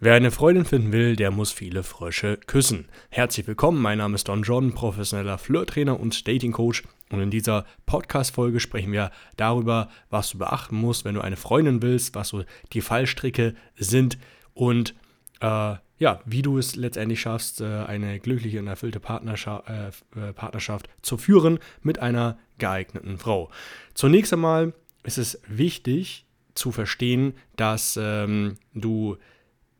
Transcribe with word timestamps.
Wer 0.00 0.14
eine 0.14 0.30
Freundin 0.30 0.64
finden 0.64 0.92
will, 0.92 1.16
der 1.16 1.32
muss 1.32 1.50
viele 1.50 1.82
Frösche 1.82 2.36
küssen. 2.46 2.86
Herzlich 3.10 3.48
willkommen, 3.48 3.82
mein 3.82 3.98
Name 3.98 4.14
ist 4.14 4.28
Don 4.28 4.44
John, 4.44 4.72
professioneller 4.72 5.38
Flirttrainer 5.38 5.98
und 5.98 6.28
Datingcoach. 6.28 6.84
Und 7.10 7.20
in 7.20 7.32
dieser 7.32 7.66
Podcast-Folge 7.84 8.60
sprechen 8.60 8.92
wir 8.92 9.10
darüber, 9.36 9.90
was 10.08 10.30
du 10.30 10.38
beachten 10.38 10.76
musst, 10.76 11.04
wenn 11.04 11.16
du 11.16 11.20
eine 11.20 11.34
Freundin 11.34 11.82
willst, 11.82 12.14
was 12.14 12.28
so 12.28 12.44
die 12.72 12.80
Fallstricke 12.80 13.56
sind 13.76 14.18
und 14.54 14.94
äh, 15.40 15.74
ja, 15.98 16.20
wie 16.24 16.42
du 16.42 16.58
es 16.58 16.76
letztendlich 16.76 17.20
schaffst, 17.20 17.60
äh, 17.60 17.64
eine 17.64 18.20
glückliche 18.20 18.60
und 18.60 18.68
erfüllte 18.68 19.00
Partnerschaft, 19.00 19.68
äh, 19.68 19.88
äh, 20.28 20.32
Partnerschaft 20.32 20.88
zu 21.02 21.16
führen 21.16 21.58
mit 21.82 21.98
einer 21.98 22.38
geeigneten 22.58 23.18
Frau. 23.18 23.50
Zunächst 23.94 24.32
einmal 24.32 24.74
ist 25.02 25.18
es 25.18 25.40
wichtig 25.48 26.24
zu 26.54 26.70
verstehen, 26.70 27.34
dass 27.56 27.98
ähm, 28.00 28.58
du 28.74 29.16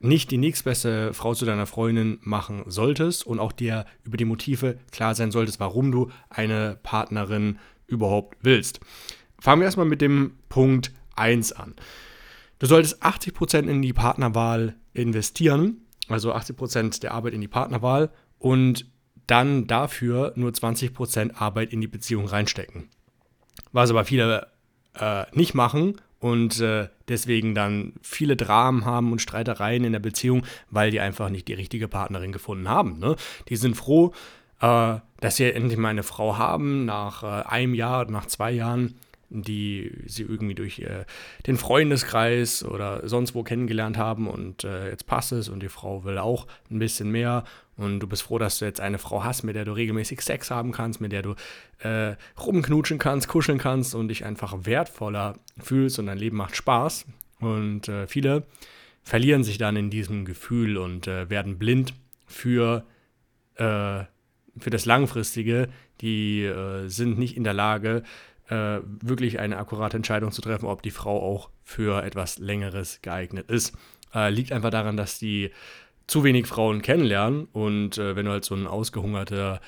nicht 0.00 0.30
die 0.30 0.38
nächstbeste 0.38 1.12
Frau 1.12 1.34
zu 1.34 1.45
deiner 1.45 1.66
Freundin 1.66 2.18
machen 2.23 2.64
solltest 2.66 3.27
und 3.27 3.41
auch 3.41 3.52
dir 3.52 3.84
über 4.04 4.16
die 4.16 4.24
Motive 4.24 4.78
klar 4.92 5.14
sein 5.14 5.30
solltest, 5.30 5.60
warum 5.60 5.90
du 5.90 6.10
eine 6.30 6.78
Partnerin 6.82 7.59
überhaupt 7.86 8.38
willst. 8.42 8.80
Fangen 9.40 9.60
wir 9.60 9.66
erstmal 9.66 9.87
mit 9.87 10.00
dem 10.00 10.37
Punkt 10.48 10.92
1 11.16 11.52
an. 11.52 11.74
Du 12.59 12.66
solltest 12.66 13.02
80% 13.02 13.68
in 13.68 13.82
die 13.82 13.92
Partnerwahl 13.92 14.76
investieren, 14.92 15.87
also 16.09 16.34
80% 16.34 17.01
der 17.01 17.12
Arbeit 17.12 17.34
in 17.34 17.40
die 17.40 17.48
Partnerwahl 17.48 18.10
und 18.38 18.87
dann 19.26 19.66
dafür 19.66 20.32
nur 20.37 20.51
20% 20.51 21.34
Arbeit 21.37 21.73
in 21.73 21.80
die 21.80 21.87
Beziehung 21.87 22.26
reinstecken. 22.26 22.88
Was 23.73 23.90
aber 23.90 24.04
viele 24.04 24.48
äh, 24.95 25.24
nicht 25.32 25.54
machen 25.54 26.01
und 26.20 26.60
äh, 26.60 26.88
deswegen 27.08 27.54
dann 27.54 27.92
viele 28.02 28.36
Dramen 28.36 28.84
haben 28.84 29.12
und 29.12 29.22
Streitereien 29.22 29.84
in 29.84 29.92
der 29.92 30.00
Beziehung, 30.00 30.45
weil 30.70 30.90
die 30.90 31.00
einfach 31.00 31.28
nicht 31.28 31.48
die 31.48 31.54
richtige 31.54 31.88
Partnerin 31.88 32.32
gefunden 32.32 32.68
haben. 32.68 32.98
Ne? 32.98 33.16
Die 33.48 33.56
sind 33.56 33.76
froh, 33.76 34.12
äh, 34.60 34.96
dass 35.20 35.37
sie 35.37 35.52
endlich 35.52 35.78
mal 35.78 35.88
eine 35.88 36.02
Frau 36.02 36.37
haben, 36.37 36.84
nach 36.84 37.23
äh, 37.23 37.48
einem 37.48 37.74
Jahr, 37.74 38.10
nach 38.10 38.26
zwei 38.26 38.51
Jahren, 38.51 38.96
die 39.30 39.93
sie 40.07 40.23
irgendwie 40.23 40.54
durch 40.54 40.79
äh, 40.80 41.04
den 41.46 41.57
Freundeskreis 41.57 42.65
oder 42.65 43.07
sonst 43.07 43.34
wo 43.34 43.43
kennengelernt 43.43 43.98
haben 43.98 44.26
und 44.26 44.65
äh, 44.65 44.90
jetzt 44.90 45.07
passt 45.07 45.32
es 45.32 45.48
und 45.48 45.62
die 45.62 45.68
Frau 45.68 46.04
will 46.04 46.18
auch 46.18 46.46
ein 46.71 46.79
bisschen 46.79 47.10
mehr 47.10 47.45
und 47.76 48.01
du 48.01 48.06
bist 48.06 48.23
froh, 48.23 48.38
dass 48.38 48.59
du 48.59 48.65
jetzt 48.65 48.80
eine 48.80 48.99
Frau 48.99 49.24
hast, 49.24 49.43
mit 49.43 49.54
der 49.54 49.65
du 49.65 49.73
regelmäßig 49.73 50.23
Sex 50.23 50.51
haben 50.51 50.73
kannst, 50.73 51.01
mit 51.01 51.12
der 51.12 51.23
du 51.23 51.34
äh, 51.80 52.16
rumknutschen 52.40 52.99
kannst, 52.99 53.29
kuscheln 53.29 53.59
kannst 53.59 53.95
und 53.95 54.09
dich 54.09 54.24
einfach 54.24 54.56
wertvoller 54.62 55.34
fühlst 55.59 55.99
und 55.99 56.06
dein 56.06 56.18
Leben 56.18 56.37
macht 56.37 56.56
Spaß 56.56 57.06
und 57.40 57.88
äh, 57.88 58.06
viele 58.06 58.45
verlieren 59.02 59.45
sich 59.45 59.59
dann 59.59 59.76
in 59.76 59.90
diesem 59.90 60.24
Gefühl 60.24 60.79
und 60.79 61.06
äh, 61.06 61.29
werden 61.29 61.59
blind 61.59 61.95
für 62.26 62.84
äh, 63.56 64.04
für 64.60 64.71
das 64.71 64.87
Langfristige, 64.87 65.69
die 66.00 66.43
äh, 66.43 66.88
sind 66.88 67.19
nicht 67.19 67.37
in 67.37 67.44
der 67.44 67.54
Lage, 67.54 68.03
äh, 68.49 68.81
wirklich 68.84 69.38
eine 69.38 69.59
akkurate 69.59 69.97
Entscheidung 69.97 70.32
zu 70.32 70.43
treffen, 70.43 70.66
ob 70.66 70.82
die 70.82 70.91
Frau 70.91 71.21
auch 71.22 71.50
für 71.65 72.03
etwas 72.03 72.38
Längeres 72.38 73.00
geeignet 73.03 73.50
ist. 73.50 73.77
Äh, 74.15 74.31
liegt 74.31 74.53
einfach 74.53 74.71
daran, 74.71 74.97
dass 74.97 75.19
die 75.19 75.50
zu 76.06 76.25
wenig 76.25 76.47
Frauen 76.47 76.81
kennenlernen 76.81 77.47
und 77.53 77.99
äh, 77.99 78.16
wenn 78.16 78.25
du 78.25 78.32
halt 78.32 78.44
so 78.44 78.55
ein 78.55 78.66
ausgehungerter 78.66 79.60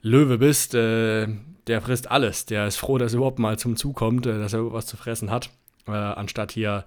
Löwe 0.00 0.38
bist, 0.38 0.74
äh, 0.74 1.28
der 1.66 1.80
frisst 1.80 2.10
alles. 2.10 2.46
Der 2.46 2.66
ist 2.66 2.76
froh, 2.76 2.98
dass 2.98 3.12
er 3.12 3.18
überhaupt 3.18 3.38
mal 3.38 3.58
zum 3.58 3.76
Zug 3.76 3.96
kommt, 3.96 4.26
äh, 4.26 4.38
dass 4.38 4.52
er 4.52 4.72
was 4.72 4.86
zu 4.86 4.96
fressen 4.96 5.30
hat, 5.30 5.50
äh, 5.86 5.92
anstatt 5.92 6.52
hier 6.52 6.84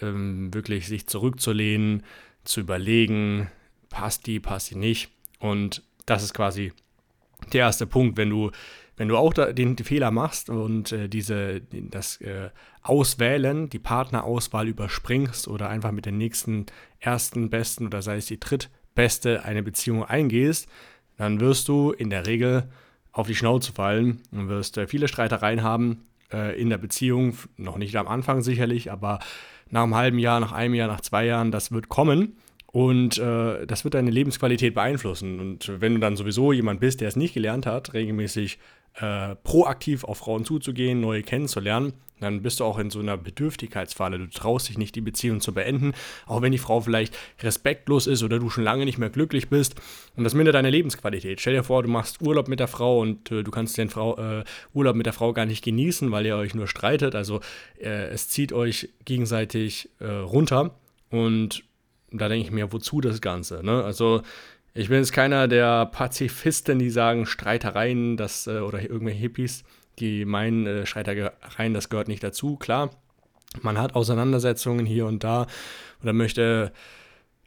ähm, 0.00 0.52
wirklich 0.54 0.86
sich 0.86 1.06
zurückzulehnen, 1.06 2.04
zu 2.44 2.60
überlegen, 2.60 3.50
passt 3.90 4.26
die, 4.26 4.40
passt 4.40 4.70
die 4.70 4.76
nicht. 4.76 5.10
Und 5.38 5.82
das 6.06 6.22
ist 6.22 6.34
quasi 6.34 6.72
der 7.52 7.60
erste 7.60 7.86
Punkt, 7.86 8.16
wenn 8.16 8.30
du 8.30 8.50
wenn 8.98 9.08
du 9.08 9.16
auch 9.16 9.32
den, 9.32 9.76
den 9.76 9.78
Fehler 9.78 10.10
machst 10.10 10.50
und 10.50 10.92
äh, 10.92 11.08
diese, 11.08 11.62
das 11.70 12.20
äh, 12.20 12.50
Auswählen, 12.82 13.70
die 13.70 13.78
Partnerauswahl 13.78 14.68
überspringst 14.68 15.48
oder 15.48 15.70
einfach 15.70 15.92
mit 15.92 16.04
den 16.04 16.18
nächsten 16.18 16.66
ersten, 16.98 17.48
besten 17.48 17.86
oder 17.86 18.02
sei 18.02 18.16
es 18.16 18.26
die 18.26 18.40
drittbeste 18.40 19.44
eine 19.44 19.62
Beziehung 19.62 20.04
eingehst, 20.04 20.68
dann 21.16 21.40
wirst 21.40 21.68
du 21.68 21.92
in 21.92 22.10
der 22.10 22.26
Regel 22.26 22.68
auf 23.12 23.28
die 23.28 23.36
Schnauze 23.36 23.72
fallen 23.72 24.20
und 24.32 24.48
wirst 24.48 24.76
äh, 24.76 24.88
viele 24.88 25.08
Streitereien 25.08 25.62
haben 25.62 26.06
äh, 26.32 26.60
in 26.60 26.68
der 26.68 26.78
Beziehung, 26.78 27.36
noch 27.56 27.78
nicht 27.78 27.96
am 27.96 28.08
Anfang 28.08 28.42
sicherlich, 28.42 28.90
aber 28.90 29.20
nach 29.70 29.84
einem 29.84 29.94
halben 29.94 30.18
Jahr, 30.18 30.40
nach 30.40 30.52
einem 30.52 30.74
Jahr, 30.74 30.88
nach 30.88 31.02
zwei 31.02 31.24
Jahren, 31.24 31.52
das 31.52 31.70
wird 31.70 31.88
kommen. 31.88 32.36
Und 32.70 33.16
äh, 33.16 33.66
das 33.66 33.84
wird 33.84 33.94
deine 33.94 34.10
Lebensqualität 34.10 34.74
beeinflussen. 34.74 35.40
Und 35.40 35.72
wenn 35.80 35.94
du 35.94 36.00
dann 36.00 36.16
sowieso 36.16 36.52
jemand 36.52 36.80
bist, 36.80 37.00
der 37.00 37.08
es 37.08 37.16
nicht 37.16 37.32
gelernt 37.32 37.64
hat, 37.64 37.94
regelmäßig 37.94 38.58
äh, 38.94 39.34
proaktiv 39.36 40.04
auf 40.04 40.18
Frauen 40.18 40.44
zuzugehen, 40.44 41.00
neue 41.00 41.22
kennenzulernen, 41.22 41.92
dann 42.20 42.42
bist 42.42 42.60
du 42.60 42.64
auch 42.64 42.78
in 42.78 42.90
so 42.90 43.00
einer 43.00 43.16
Bedürftigkeitsfalle. 43.16 44.18
Du 44.18 44.26
traust 44.28 44.68
dich 44.68 44.78
nicht, 44.78 44.94
die 44.94 45.00
Beziehung 45.00 45.40
zu 45.40 45.54
beenden, 45.54 45.92
auch 46.26 46.42
wenn 46.42 46.52
die 46.52 46.58
Frau 46.58 46.80
vielleicht 46.80 47.16
respektlos 47.42 48.06
ist 48.06 48.22
oder 48.22 48.38
du 48.38 48.50
schon 48.50 48.64
lange 48.64 48.84
nicht 48.84 48.98
mehr 48.98 49.10
glücklich 49.10 49.48
bist. 49.48 49.76
Und 50.16 50.24
das 50.24 50.34
mindert 50.34 50.54
deine 50.54 50.70
Lebensqualität. 50.70 51.40
Stell 51.40 51.54
dir 51.54 51.62
vor, 51.62 51.82
du 51.82 51.88
machst 51.88 52.20
Urlaub 52.20 52.48
mit 52.48 52.60
der 52.60 52.68
Frau 52.68 53.00
und 53.00 53.30
äh, 53.30 53.42
du 53.42 53.50
kannst 53.50 53.78
den 53.78 53.88
Frau, 53.88 54.16
äh, 54.16 54.44
Urlaub 54.74 54.96
mit 54.96 55.06
der 55.06 55.12
Frau 55.12 55.32
gar 55.32 55.46
nicht 55.46 55.64
genießen, 55.64 56.10
weil 56.10 56.26
ihr 56.26 56.36
euch 56.36 56.54
nur 56.54 56.66
streitet. 56.66 57.14
Also 57.14 57.40
äh, 57.80 58.08
es 58.08 58.28
zieht 58.28 58.52
euch 58.52 58.88
gegenseitig 59.04 59.90
äh, 60.00 60.06
runter. 60.06 60.74
Und 61.10 61.64
da 62.10 62.28
denke 62.28 62.46
ich 62.46 62.52
mir, 62.52 62.72
wozu 62.72 63.00
das 63.00 63.20
Ganze? 63.20 63.64
Ne? 63.64 63.84
Also 63.84 64.22
ich 64.74 64.88
bin 64.88 64.98
jetzt 64.98 65.12
keiner 65.12 65.48
der 65.48 65.86
Pazifisten, 65.86 66.78
die 66.78 66.90
sagen, 66.90 67.26
Streitereien 67.26 68.16
das, 68.16 68.46
äh, 68.46 68.60
oder 68.60 68.80
irgendwelche 68.80 69.20
Hippies, 69.20 69.64
die 69.98 70.24
meinen, 70.24 70.66
äh, 70.66 70.86
Streitereien, 70.86 71.74
das 71.74 71.88
gehört 71.88 72.08
nicht 72.08 72.22
dazu. 72.22 72.56
Klar, 72.56 72.90
man 73.62 73.78
hat 73.78 73.94
Auseinandersetzungen 73.94 74.86
hier 74.86 75.06
und 75.06 75.24
da 75.24 75.46
oder 76.02 76.12
möchte, 76.12 76.72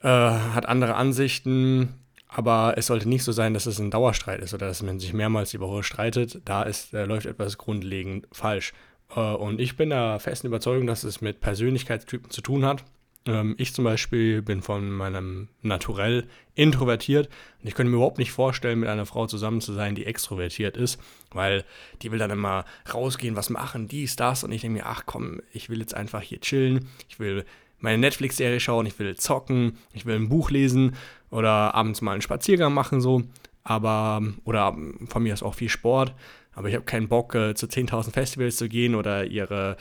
äh, 0.02 0.08
hat 0.08 0.66
andere 0.66 0.96
Ansichten, 0.96 1.96
aber 2.28 2.76
es 2.78 2.88
sollte 2.88 3.09
nicht 3.09 3.24
so 3.24 3.32
sein, 3.32 3.53
dass 3.53 3.66
es 3.66 3.80
ein 3.80 3.92
Dauerstreit 3.92 4.42
ist 4.42 4.53
oder 4.53 4.68
dass 4.68 4.82
man 4.82 5.00
sich 5.00 5.14
mehrmals 5.14 5.52
die 5.52 5.59
Woche 5.59 5.84
streitet. 5.84 6.42
Da 6.46 6.64
ist, 6.64 6.94
äh, 6.94 7.06
läuft 7.06 7.26
etwas 7.26 7.58
grundlegend 7.58 8.28
falsch. 8.32 8.74
Äh, 9.16 9.20
und 9.20 9.59
ich 9.59 9.76
bin 9.76 9.90
der 9.90 10.20
festen 10.20 10.48
Überzeugung, 10.48 10.88
dass 10.88 11.03
es 11.03 11.22
mit 11.22 11.42
Persönlichkeitstypen 11.42 12.32
zu 12.32 12.42
tun 12.42 12.66
hat. 12.66 12.86
Ähm, 13.26 13.56
ich 13.58 13.74
zum 13.74 13.86
Beispiel 13.86 14.42
bin 14.42 14.62
von 14.62 14.90
meinem 14.92 15.50
Naturell 15.62 16.28
introvertiert 16.56 17.30
und 17.62 17.68
ich 17.68 17.76
könnte 17.76 17.92
mir 17.92 17.98
überhaupt 17.98 18.18
nicht 18.18 18.32
vorstellen, 18.32 18.80
mit 18.80 18.90
einer 18.90 19.06
Frau 19.06 19.28
zusammen 19.28 19.62
zu 19.62 19.74
sein, 19.74 19.96
die 19.96 20.06
extrovertiert 20.06 20.76
ist, 20.76 21.00
weil 21.32 21.64
die 22.02 22.12
will 22.12 22.20
dann 22.20 22.32
immer 22.32 22.66
rausgehen, 22.92 23.36
was 23.36 23.50
machen, 23.50 23.88
dies, 23.88 24.16
das 24.16 24.44
und 24.44 24.52
ich 24.52 24.62
denke 24.62 24.80
mir, 24.80 24.86
ach 24.88 25.04
komm, 25.06 25.42
ich 25.54 25.70
will 25.70 25.80
jetzt 25.80 25.94
einfach 25.94 26.22
hier 26.22 26.42
chillen, 26.42 26.88
ich 27.09 27.20
will 27.20 27.46
meine 27.80 27.98
Netflix-Serie 27.98 28.59
schauen, 28.59 28.86
ich 28.86 28.98
will 29.00 29.16
zocken, 29.16 29.78
ich 29.94 30.06
will 30.06 30.16
ein 30.16 30.30
Buch 30.30 30.52
lesen 30.52 30.96
oder 31.30 31.74
abends 31.76 32.02
mal 32.02 32.14
einen 32.14 32.22
Spaziergang 32.22 32.74
machen 32.74 33.02
so, 33.02 33.24
aber 33.64 34.22
oder 34.44 34.76
von 35.08 35.24
mir 35.24 35.34
ist 35.34 35.44
auch 35.44 35.56
viel 35.56 35.70
Sport, 35.70 36.14
aber 36.53 36.70
ich 36.70 36.76
habe 36.76 36.86
keinen 36.86 37.08
Bock 37.08 37.34
äh, 37.36 37.53
zu 37.53 37.68
10.000 37.68 38.12
Festivals 38.12 38.58
zu 38.58 38.68
gehen 38.68 38.96
oder 38.96 39.26
ihre 39.26 39.78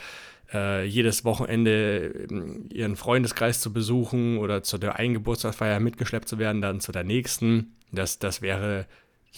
äh, 0.53 0.85
jedes 0.85 1.23
Wochenende 1.25 2.27
ähm, 2.29 2.69
ihren 2.71 2.95
Freundeskreis 2.95 3.61
zu 3.61 3.73
besuchen 3.73 4.37
oder 4.37 4.63
zu 4.63 4.77
der 4.77 4.97
einen 4.97 5.13
Geburtstagsfeier 5.13 5.79
mitgeschleppt 5.79 6.27
zu 6.27 6.37
werden, 6.39 6.61
dann 6.61 6.81
zu 6.81 6.91
der 6.91 7.03
nächsten. 7.03 7.75
Das, 7.91 8.19
das 8.19 8.41
wäre, 8.41 8.85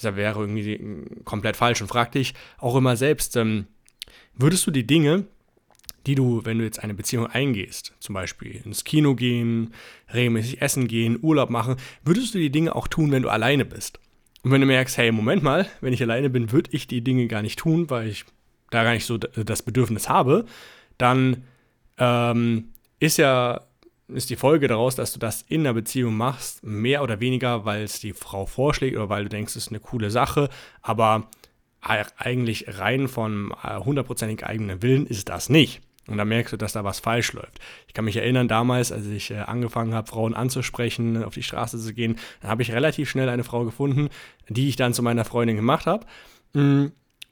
das 0.02 0.16
wäre 0.16 0.40
irgendwie 0.40 1.06
komplett 1.24 1.56
falsch. 1.56 1.82
Und 1.82 1.88
frag 1.88 2.12
dich 2.12 2.34
auch 2.58 2.76
immer 2.76 2.96
selbst, 2.96 3.36
ähm, 3.36 3.68
würdest 4.36 4.66
du 4.68 4.72
die 4.72 4.88
Dinge, 4.88 5.26
die 6.06 6.16
du, 6.16 6.44
wenn 6.44 6.58
du 6.58 6.66
jetzt 6.66 6.84
eine 6.84 6.94
Beziehung 6.94 7.28
eingehst, 7.28 7.94
zum 8.00 8.14
Beispiel 8.14 8.62
ins 8.66 8.84
Kino 8.84 9.16
gehen, 9.16 9.74
regelmäßig 10.14 10.62
essen 10.62 10.88
gehen, 10.88 11.18
Urlaub 11.22 11.50
machen, 11.50 11.78
würdest 12.04 12.34
du 12.34 12.40
die 12.40 12.50
Dinge 12.50 12.76
auch 12.76 12.88
tun, 12.88 13.12
wenn 13.12 13.24
du 13.24 13.30
alleine 13.30 13.66
bist? 13.66 14.00
Und 14.44 14.52
wenn 14.52 14.60
du 14.60 14.68
merkst, 14.68 14.98
hey, 14.98 15.12
Moment 15.12 15.42
mal, 15.42 15.66
wenn 15.80 15.94
ich 15.94 16.02
alleine 16.02 16.30
bin, 16.30 16.52
würde 16.52 16.70
ich 16.74 16.88
die 16.88 17.02
Dinge 17.02 17.28
gar 17.28 17.42
nicht 17.42 17.60
tun, 17.60 17.90
weil 17.90 18.10
ich 18.10 18.26
da 18.72 18.84
gar 18.84 18.94
nicht 18.94 19.06
so 19.06 19.18
das 19.18 19.62
Bedürfnis 19.62 20.10
habe, 20.10 20.46
dann 21.04 21.44
ähm, 21.98 22.70
ist 23.00 23.18
ja 23.18 23.62
ist 24.08 24.30
die 24.30 24.36
Folge 24.36 24.68
daraus, 24.68 24.96
dass 24.96 25.14
du 25.14 25.20
das 25.20 25.44
in 25.44 25.64
der 25.64 25.74
Beziehung 25.74 26.16
machst, 26.16 26.64
mehr 26.64 27.04
oder 27.04 27.20
weniger, 27.20 27.66
weil 27.66 27.84
es 27.84 28.00
die 28.00 28.14
Frau 28.14 28.46
vorschlägt 28.46 28.96
oder 28.96 29.10
weil 29.10 29.24
du 29.24 29.30
denkst, 29.30 29.56
es 29.56 29.66
ist 29.66 29.70
eine 29.70 29.80
coole 29.80 30.12
Sache, 30.12 30.50
aber 30.82 31.28
eigentlich 31.82 32.66
rein 32.80 33.08
von 33.08 33.54
äh, 33.64 33.78
hundertprozentig 33.78 34.46
eigenen 34.46 34.82
Willen 34.82 35.06
ist 35.06 35.30
das 35.30 35.50
nicht. 35.50 35.82
Und 36.08 36.18
da 36.18 36.26
merkst 36.26 36.54
du, 36.54 36.58
dass 36.58 36.74
da 36.74 36.84
was 36.84 37.00
falsch 37.00 37.34
läuft. 37.34 37.60
Ich 37.88 37.94
kann 37.94 38.06
mich 38.06 38.18
erinnern, 38.18 38.48
damals, 38.48 38.92
als 38.92 39.06
ich 39.08 39.32
äh, 39.32 39.40
angefangen 39.40 39.94
habe, 39.94 40.08
Frauen 40.08 40.34
anzusprechen, 40.34 41.24
auf 41.24 41.34
die 41.34 41.44
Straße 41.44 41.80
zu 41.80 41.94
gehen, 41.94 42.18
dann 42.42 42.52
habe 42.52 42.62
ich 42.62 42.72
relativ 42.72 43.10
schnell 43.10 43.30
eine 43.30 43.44
Frau 43.44 43.66
gefunden, 43.66 44.10
die 44.48 44.70
ich 44.70 44.76
dann 44.76 44.94
zu 44.94 45.02
meiner 45.02 45.26
Freundin 45.26 45.56
gemacht 45.56 45.86
habe. 45.86 46.06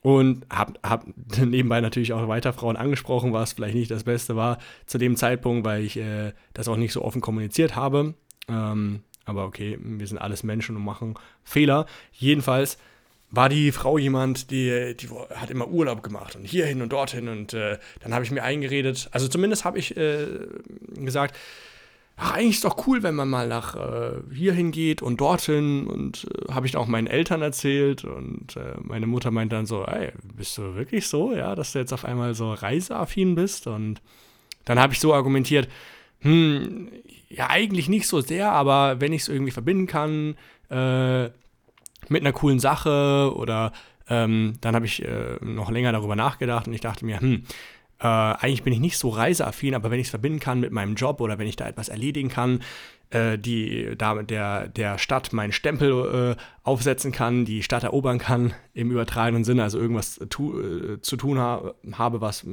Und 0.02 0.46
habe 0.50 0.74
hab 0.84 1.06
nebenbei 1.38 1.80
natürlich 1.80 2.14
auch 2.14 2.28
weiter 2.28 2.54
Frauen 2.54 2.76
angesprochen, 2.76 3.34
was 3.34 3.54
vielleicht 3.54 3.76
nicht 3.76 3.92
das 3.92 4.04
Beste 4.04 4.36
war 4.36 4.58
zu 4.88 4.98
dem 4.98 5.16
Zeitpunkt, 5.16 5.66
weil 5.66 5.84
ich 5.84 5.98
äh, 5.98 6.34
das 6.54 6.68
auch 6.68 6.78
nicht 6.78 6.94
so 6.94 7.04
offen 7.04 7.22
kommuniziert 7.22 7.76
habe. 7.76 8.16
Ähm, 8.48 9.04
aber 9.26 9.46
okay, 9.46 9.78
wir 9.82 10.08
sind 10.08 10.18
alles 10.18 10.44
Menschen 10.44 10.76
und 10.76 10.84
machen 10.84 11.16
Fehler. 11.44 11.86
Jedenfalls 12.12 12.78
war 13.30 13.48
die 13.48 13.72
Frau 13.72 13.98
jemand, 13.98 14.52
die, 14.52 14.96
die 14.98 15.10
hat 15.34 15.50
immer 15.50 15.70
Urlaub 15.70 16.04
gemacht 16.04 16.36
und 16.36 16.44
hierhin 16.44 16.82
und 16.82 16.92
dorthin 16.92 17.30
und 17.30 17.54
äh, 17.54 17.78
dann 18.02 18.14
habe 18.14 18.26
ich 18.26 18.32
mir 18.32 18.44
eingeredet, 18.44 19.08
also 19.12 19.28
zumindest 19.28 19.64
habe 19.64 19.80
ich 19.80 19.96
äh, 19.96 20.28
gesagt, 20.96 21.38
ach, 22.22 22.34
eigentlich 22.34 22.58
ist 22.58 22.66
doch 22.66 22.86
cool, 22.86 23.02
wenn 23.02 23.16
man 23.16 23.30
mal 23.30 23.48
nach 23.48 23.76
äh, 23.76 24.22
hierhin 24.32 24.72
geht 24.72 25.02
und 25.02 25.20
dorthin 25.20 25.88
und 25.88 26.26
äh, 26.26 26.54
habe 26.54 26.68
ich 26.68 26.78
auch 26.78 26.86
meinen 26.86 27.08
Eltern 27.08 27.42
erzählt 27.42 28.04
und 28.06 28.56
äh, 28.56 28.76
meine 28.80 29.08
Mutter 29.08 29.32
meint 29.32 29.52
dann 29.52 29.66
so, 29.66 29.84
ey, 29.86 30.12
bist 30.36 30.56
du 30.60 30.76
wirklich 30.76 31.08
so, 31.08 31.34
ja, 31.34 31.56
dass 31.56 31.74
du 31.74 31.80
jetzt 31.80 31.94
auf 31.94 32.06
einmal 32.06 32.36
so 32.36 32.54
reiseaffin 32.54 33.34
bist? 33.34 33.66
Und 33.66 34.02
dann 34.66 34.80
habe 34.80 34.94
ich 34.94 35.00
so 35.00 35.16
argumentiert, 35.16 35.68
hm, 36.20 36.90
ja, 37.28 37.50
eigentlich 37.50 37.90
nicht 37.90 38.08
so 38.08 38.22
sehr, 38.22 38.52
aber 38.52 39.02
wenn 39.02 39.14
ich 39.14 39.24
es 39.24 39.28
irgendwie 39.28 39.52
verbinden 39.52 39.88
kann, 39.88 40.36
äh, 40.70 41.24
mit 42.08 42.22
einer 42.22 42.34
coolen 42.34 42.60
Sache 42.60 43.34
oder 43.36 43.72
ähm, 44.10 44.54
dann 44.62 44.76
habe 44.76 44.86
ich 44.86 45.04
äh, 45.04 45.38
noch 45.42 45.72
länger 45.72 45.92
darüber 45.92 46.16
nachgedacht 46.16 46.68
und 46.68 46.74
ich 46.74 46.82
dachte 46.82 47.04
mir, 47.04 47.20
hm, 47.20 47.46
äh, 48.02 48.08
eigentlich 48.08 48.64
bin 48.64 48.74
ich 48.74 48.80
nicht 48.80 48.98
so 48.98 49.10
reiseaffin, 49.10 49.76
aber 49.76 49.92
wenn 49.92 50.00
ich 50.00 50.08
es 50.08 50.12
verbinden 50.12 50.40
kann 50.40 50.60
mit 50.60 50.72
meinem 50.72 50.96
Job 50.96 51.22
oder 51.22 51.38
wenn 51.38 51.48
ich 51.48 51.56
da 51.56 51.68
etwas 51.68 51.90
erledigen 51.90 52.30
kann, 52.30 52.62
äh, 53.12 53.38
die 53.38 53.94
da 53.96 54.24
der, 54.24 54.68
der 54.68 54.98
Stadt 54.98 55.34
meinen 55.34 55.52
Stempel 55.52 56.36
äh, 56.38 56.42
aufsetzen 56.64 57.12
kann, 57.12 57.46
die 57.46 57.62
Stadt 57.62 57.84
erobern 57.84 58.18
kann 58.18 58.54
im 58.74 58.90
übertragenen 58.90 59.44
Sinne, 59.44 59.64
also 59.64 59.78
irgendwas 59.78 60.20
tu, 60.30 60.60
äh, 60.60 61.02
zu 61.02 61.16
tun 61.16 61.38
ha 61.38 61.74
habe, 61.94 62.22
was 62.22 62.46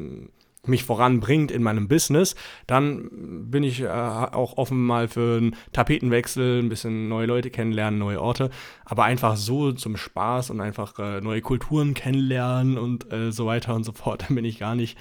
mich 0.67 0.85
voranbringt 0.85 1.51
in 1.51 1.62
meinem 1.62 1.89
Business, 1.89 2.35
dann 2.67 3.09
bin 3.51 3.62
ich 3.62 3.81
äh, 3.81 3.89
auch 3.89 4.59
offen 4.59 4.85
mal 4.85 5.09
für 5.09 5.39
einen 5.39 5.56
Tapetenwechsel, 5.73 6.62
ein 6.62 6.69
bisschen 6.69 7.09
neue 7.09 7.27
Leute 7.27 7.49
kennenlernen, 7.49 7.99
neue 7.99 8.21
Orte, 8.21 8.51
aber 8.85 9.05
einfach 9.05 9.37
so 9.37 9.73
zum 9.73 9.97
Spaß 9.97 10.51
und 10.51 10.61
einfach 10.61 10.99
äh, 10.99 11.23
neue 11.23 11.41
Kulturen 11.41 11.94
kennenlernen 11.94 12.77
und 12.77 13.11
äh, 13.12 13.33
so 13.33 13.47
weiter 13.47 13.75
und 13.75 13.85
so 13.85 13.93
fort, 13.93 14.25
dann 14.29 14.35
bin 14.35 14.44
ich 14.44 14.59
gar 14.59 14.75
nicht 14.75 14.99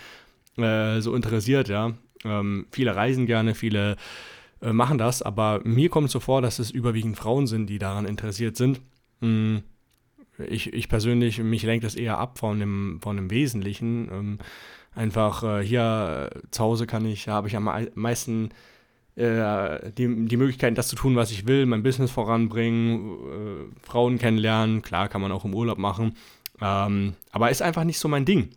äh, 0.57 1.01
so 1.01 1.15
interessiert, 1.15 1.69
ja. 1.69 1.93
Ähm, 2.25 2.67
viele 2.71 2.95
reisen 2.95 3.25
gerne, 3.25 3.55
viele 3.55 3.95
äh, 4.61 4.73
machen 4.73 4.97
das, 4.97 5.21
aber 5.21 5.61
mir 5.63 5.89
kommt 5.89 6.09
so 6.09 6.19
vor, 6.19 6.41
dass 6.41 6.59
es 6.59 6.71
überwiegend 6.71 7.17
Frauen 7.17 7.47
sind, 7.47 7.67
die 7.67 7.79
daran 7.79 8.05
interessiert 8.05 8.57
sind. 8.57 8.81
Hm 9.21 9.63
ich, 10.47 10.71
ich 10.71 10.87
persönlich, 10.87 11.39
mich 11.39 11.63
lenkt 11.63 11.83
das 11.83 11.95
eher 11.95 12.19
ab 12.19 12.37
von 12.37 12.59
dem, 12.59 12.99
von 13.01 13.15
dem 13.15 13.31
Wesentlichen. 13.31 14.07
Ähm, 14.11 14.37
Einfach 14.97 15.43
äh, 15.43 15.63
hier 15.63 16.31
äh, 16.33 16.39
zu 16.49 16.63
Hause 16.63 16.87
kann 16.87 17.05
ich, 17.05 17.27
habe 17.27 17.47
ich 17.47 17.55
am 17.55 17.69
meisten 17.93 18.49
äh, 19.15 19.91
die, 19.91 20.25
die 20.25 20.37
Möglichkeit, 20.37 20.75
das 20.75 20.87
zu 20.87 20.95
tun, 20.95 21.15
was 21.15 21.29
ich 21.29 21.45
will, 21.45 21.67
mein 21.67 21.83
Business 21.83 22.09
voranbringen, 22.09 23.11
äh, 23.11 23.85
Frauen 23.87 24.17
kennenlernen. 24.17 24.81
Klar, 24.81 25.07
kann 25.07 25.21
man 25.21 25.31
auch 25.31 25.45
im 25.45 25.53
Urlaub 25.53 25.77
machen. 25.77 26.15
Ähm, 26.59 27.13
aber 27.31 27.51
ist 27.51 27.61
einfach 27.61 27.83
nicht 27.83 27.99
so 27.99 28.07
mein 28.07 28.25
Ding. 28.25 28.49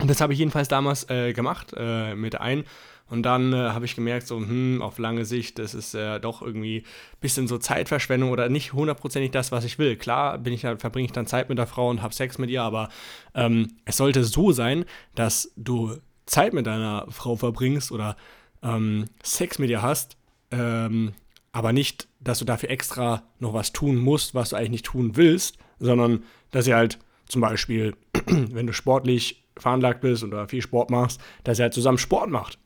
Und 0.00 0.08
das 0.08 0.20
habe 0.20 0.32
ich 0.32 0.38
jedenfalls 0.38 0.68
damals 0.68 1.08
äh, 1.10 1.32
gemacht 1.32 1.74
äh, 1.76 2.14
mit 2.14 2.40
ein. 2.40 2.64
Und 3.10 3.24
dann 3.24 3.52
äh, 3.52 3.56
habe 3.56 3.84
ich 3.84 3.96
gemerkt, 3.96 4.26
so, 4.28 4.38
hm, 4.38 4.80
auf 4.82 4.98
lange 4.98 5.24
Sicht, 5.24 5.58
das 5.58 5.74
ist 5.74 5.94
äh, 5.94 6.20
doch 6.20 6.42
irgendwie 6.42 6.78
ein 6.78 7.20
bisschen 7.20 7.48
so 7.48 7.58
Zeitverschwendung 7.58 8.30
oder 8.30 8.48
nicht 8.48 8.72
hundertprozentig 8.72 9.32
das, 9.32 9.50
was 9.50 9.64
ich 9.64 9.78
will. 9.78 9.96
Klar 9.96 10.38
bin 10.38 10.52
ich, 10.52 10.60
verbringe 10.60 11.06
ich 11.06 11.12
dann 11.12 11.26
Zeit 11.26 11.48
mit 11.48 11.58
der 11.58 11.66
Frau 11.66 11.90
und 11.90 12.02
habe 12.02 12.14
Sex 12.14 12.38
mit 12.38 12.50
ihr, 12.50 12.62
aber 12.62 12.88
ähm, 13.34 13.72
es 13.84 13.96
sollte 13.96 14.22
so 14.22 14.52
sein, 14.52 14.84
dass 15.16 15.52
du 15.56 15.96
Zeit 16.26 16.52
mit 16.52 16.66
deiner 16.66 17.06
Frau 17.10 17.34
verbringst 17.34 17.90
oder 17.90 18.16
ähm, 18.62 19.06
Sex 19.24 19.58
mit 19.58 19.70
ihr 19.70 19.82
hast, 19.82 20.16
ähm, 20.52 21.12
aber 21.50 21.72
nicht, 21.72 22.06
dass 22.20 22.38
du 22.38 22.44
dafür 22.44 22.70
extra 22.70 23.24
noch 23.40 23.54
was 23.54 23.72
tun 23.72 23.96
musst, 23.96 24.36
was 24.36 24.50
du 24.50 24.56
eigentlich 24.56 24.70
nicht 24.70 24.86
tun 24.86 25.16
willst, 25.16 25.58
sondern 25.80 26.22
dass 26.52 26.68
ihr 26.68 26.76
halt 26.76 27.00
zum 27.26 27.40
Beispiel, 27.40 27.96
wenn 28.26 28.68
du 28.68 28.72
sportlich 28.72 29.39
veranlagt 29.56 30.00
bist 30.00 30.24
oder 30.24 30.48
viel 30.48 30.62
Sport 30.62 30.90
machst, 30.90 31.20
dass 31.44 31.58
ihr 31.58 31.64
halt 31.64 31.74
zusammen 31.74 31.98
Sport 31.98 32.30
macht 32.30 32.58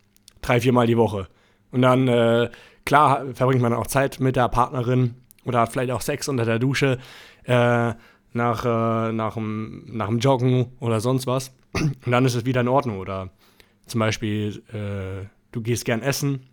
drei, 0.44 0.60
viermal 0.60 0.86
die 0.86 0.96
Woche. 0.96 1.28
Und 1.70 1.82
dann, 1.82 2.08
äh, 2.08 2.50
klar, 2.84 3.25
verbringt 3.34 3.62
man 3.62 3.72
auch 3.72 3.86
Zeit 3.86 4.20
mit 4.20 4.36
der 4.36 4.48
Partnerin 4.48 5.14
oder 5.44 5.60
hat 5.60 5.72
vielleicht 5.72 5.90
auch 5.90 6.00
Sex 6.00 6.28
unter 6.28 6.44
der 6.44 6.58
Dusche 6.58 6.98
äh, 7.44 7.92
nach, 8.32 8.64
äh, 8.64 9.12
nach, 9.12 9.34
dem, 9.34 9.84
nach 9.86 10.08
dem 10.08 10.19
Joggen 10.19 10.72
oder 10.81 11.00
sonst 11.00 11.26
was. 11.26 11.52
Und 11.72 12.10
dann 12.12 12.25
ist 12.25 12.34
es 12.34 12.44
wieder 12.44 12.60
in 12.60 12.69
Ordnung. 12.69 12.98
Oder 12.98 13.31
zum 13.86 14.00
Beispiel, 14.00 14.62
äh, 14.72 15.26
du 15.52 15.60
gehst 15.60 15.84
gern 15.84 16.02
essen. 16.02 16.46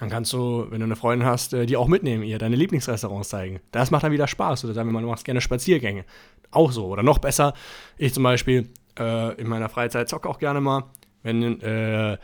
Dann 0.00 0.10
kannst 0.10 0.32
du, 0.32 0.66
wenn 0.70 0.80
du 0.80 0.86
eine 0.86 0.96
Freundin 0.96 1.26
hast, 1.26 1.54
äh, 1.54 1.66
die 1.66 1.76
auch 1.76 1.88
mitnehmen, 1.88 2.24
ihr 2.24 2.38
deine 2.38 2.56
Lieblingsrestaurants 2.56 3.28
zeigen. 3.28 3.60
Das 3.70 3.90
macht 3.90 4.04
dann 4.04 4.12
wieder 4.12 4.26
Spaß. 4.26 4.64
Oder 4.64 4.74
sagen 4.74 4.88
wir 4.88 4.92
mal, 4.92 5.02
du 5.02 5.08
machst 5.08 5.24
gerne 5.24 5.40
Spaziergänge. 5.40 6.04
Auch 6.50 6.72
so. 6.72 6.86
Oder 6.86 7.02
noch 7.02 7.18
besser, 7.18 7.54
ich 7.96 8.12
zum 8.12 8.24
Beispiel 8.24 8.68
äh, 8.98 9.34
in 9.40 9.48
meiner 9.48 9.68
Freizeit 9.68 10.08
zocke 10.08 10.28
auch 10.28 10.38
gerne 10.38 10.60
mal. 10.60 10.84
Wenn 11.22 11.60
äh, 11.60 12.18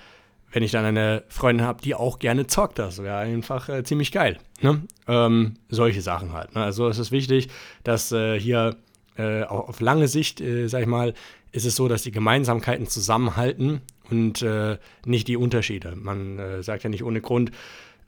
wenn 0.53 0.63
ich 0.63 0.73
dann 0.73 0.85
eine 0.85 1.23
Freundin 1.29 1.67
habe, 1.67 1.81
die 1.83 1.95
auch 1.95 2.19
gerne 2.19 2.47
zockt, 2.47 2.79
das 2.79 3.03
wäre 3.03 3.19
einfach 3.19 3.69
äh, 3.69 3.85
ziemlich 3.85 4.13
geil. 4.13 4.39
Ne? 4.61 4.83
Ähm, 5.07 5.55
solche 5.69 6.03
Sachen 6.03 6.33
halt. 6.33 6.55
Ne? 6.55 6.63
Also 6.63 6.89
es 6.89 6.99
ist 6.99 7.13
wichtig, 7.13 7.49
dass 7.85 8.11
äh, 8.13 8.39
hier 8.39 8.77
äh, 9.17 9.45
auch 9.45 9.69
auf 9.69 9.81
lange 9.81 10.09
Sicht, 10.09 10.41
äh, 10.41 10.67
sag 10.67 10.83
ich 10.83 10.89
mal, 10.89 11.15
ist 11.53 11.67
es 11.67 11.77
so, 11.77 11.89
dass 11.89 12.03
die 12.03 12.11
Gemeinsamkeiten 12.11 12.87
zusammenhalten 12.87 13.81
und 14.11 14.43
äh, 14.43 14.79
nicht 15.05 15.29
die 15.29 15.37
Unterschiede. 15.37 15.95
Man 15.97 16.39
äh, 16.39 16.63
sagt 16.63 16.83
ja 16.83 16.91
nicht 16.91 17.05
ohne 17.05 17.21
Grund, 17.21 17.53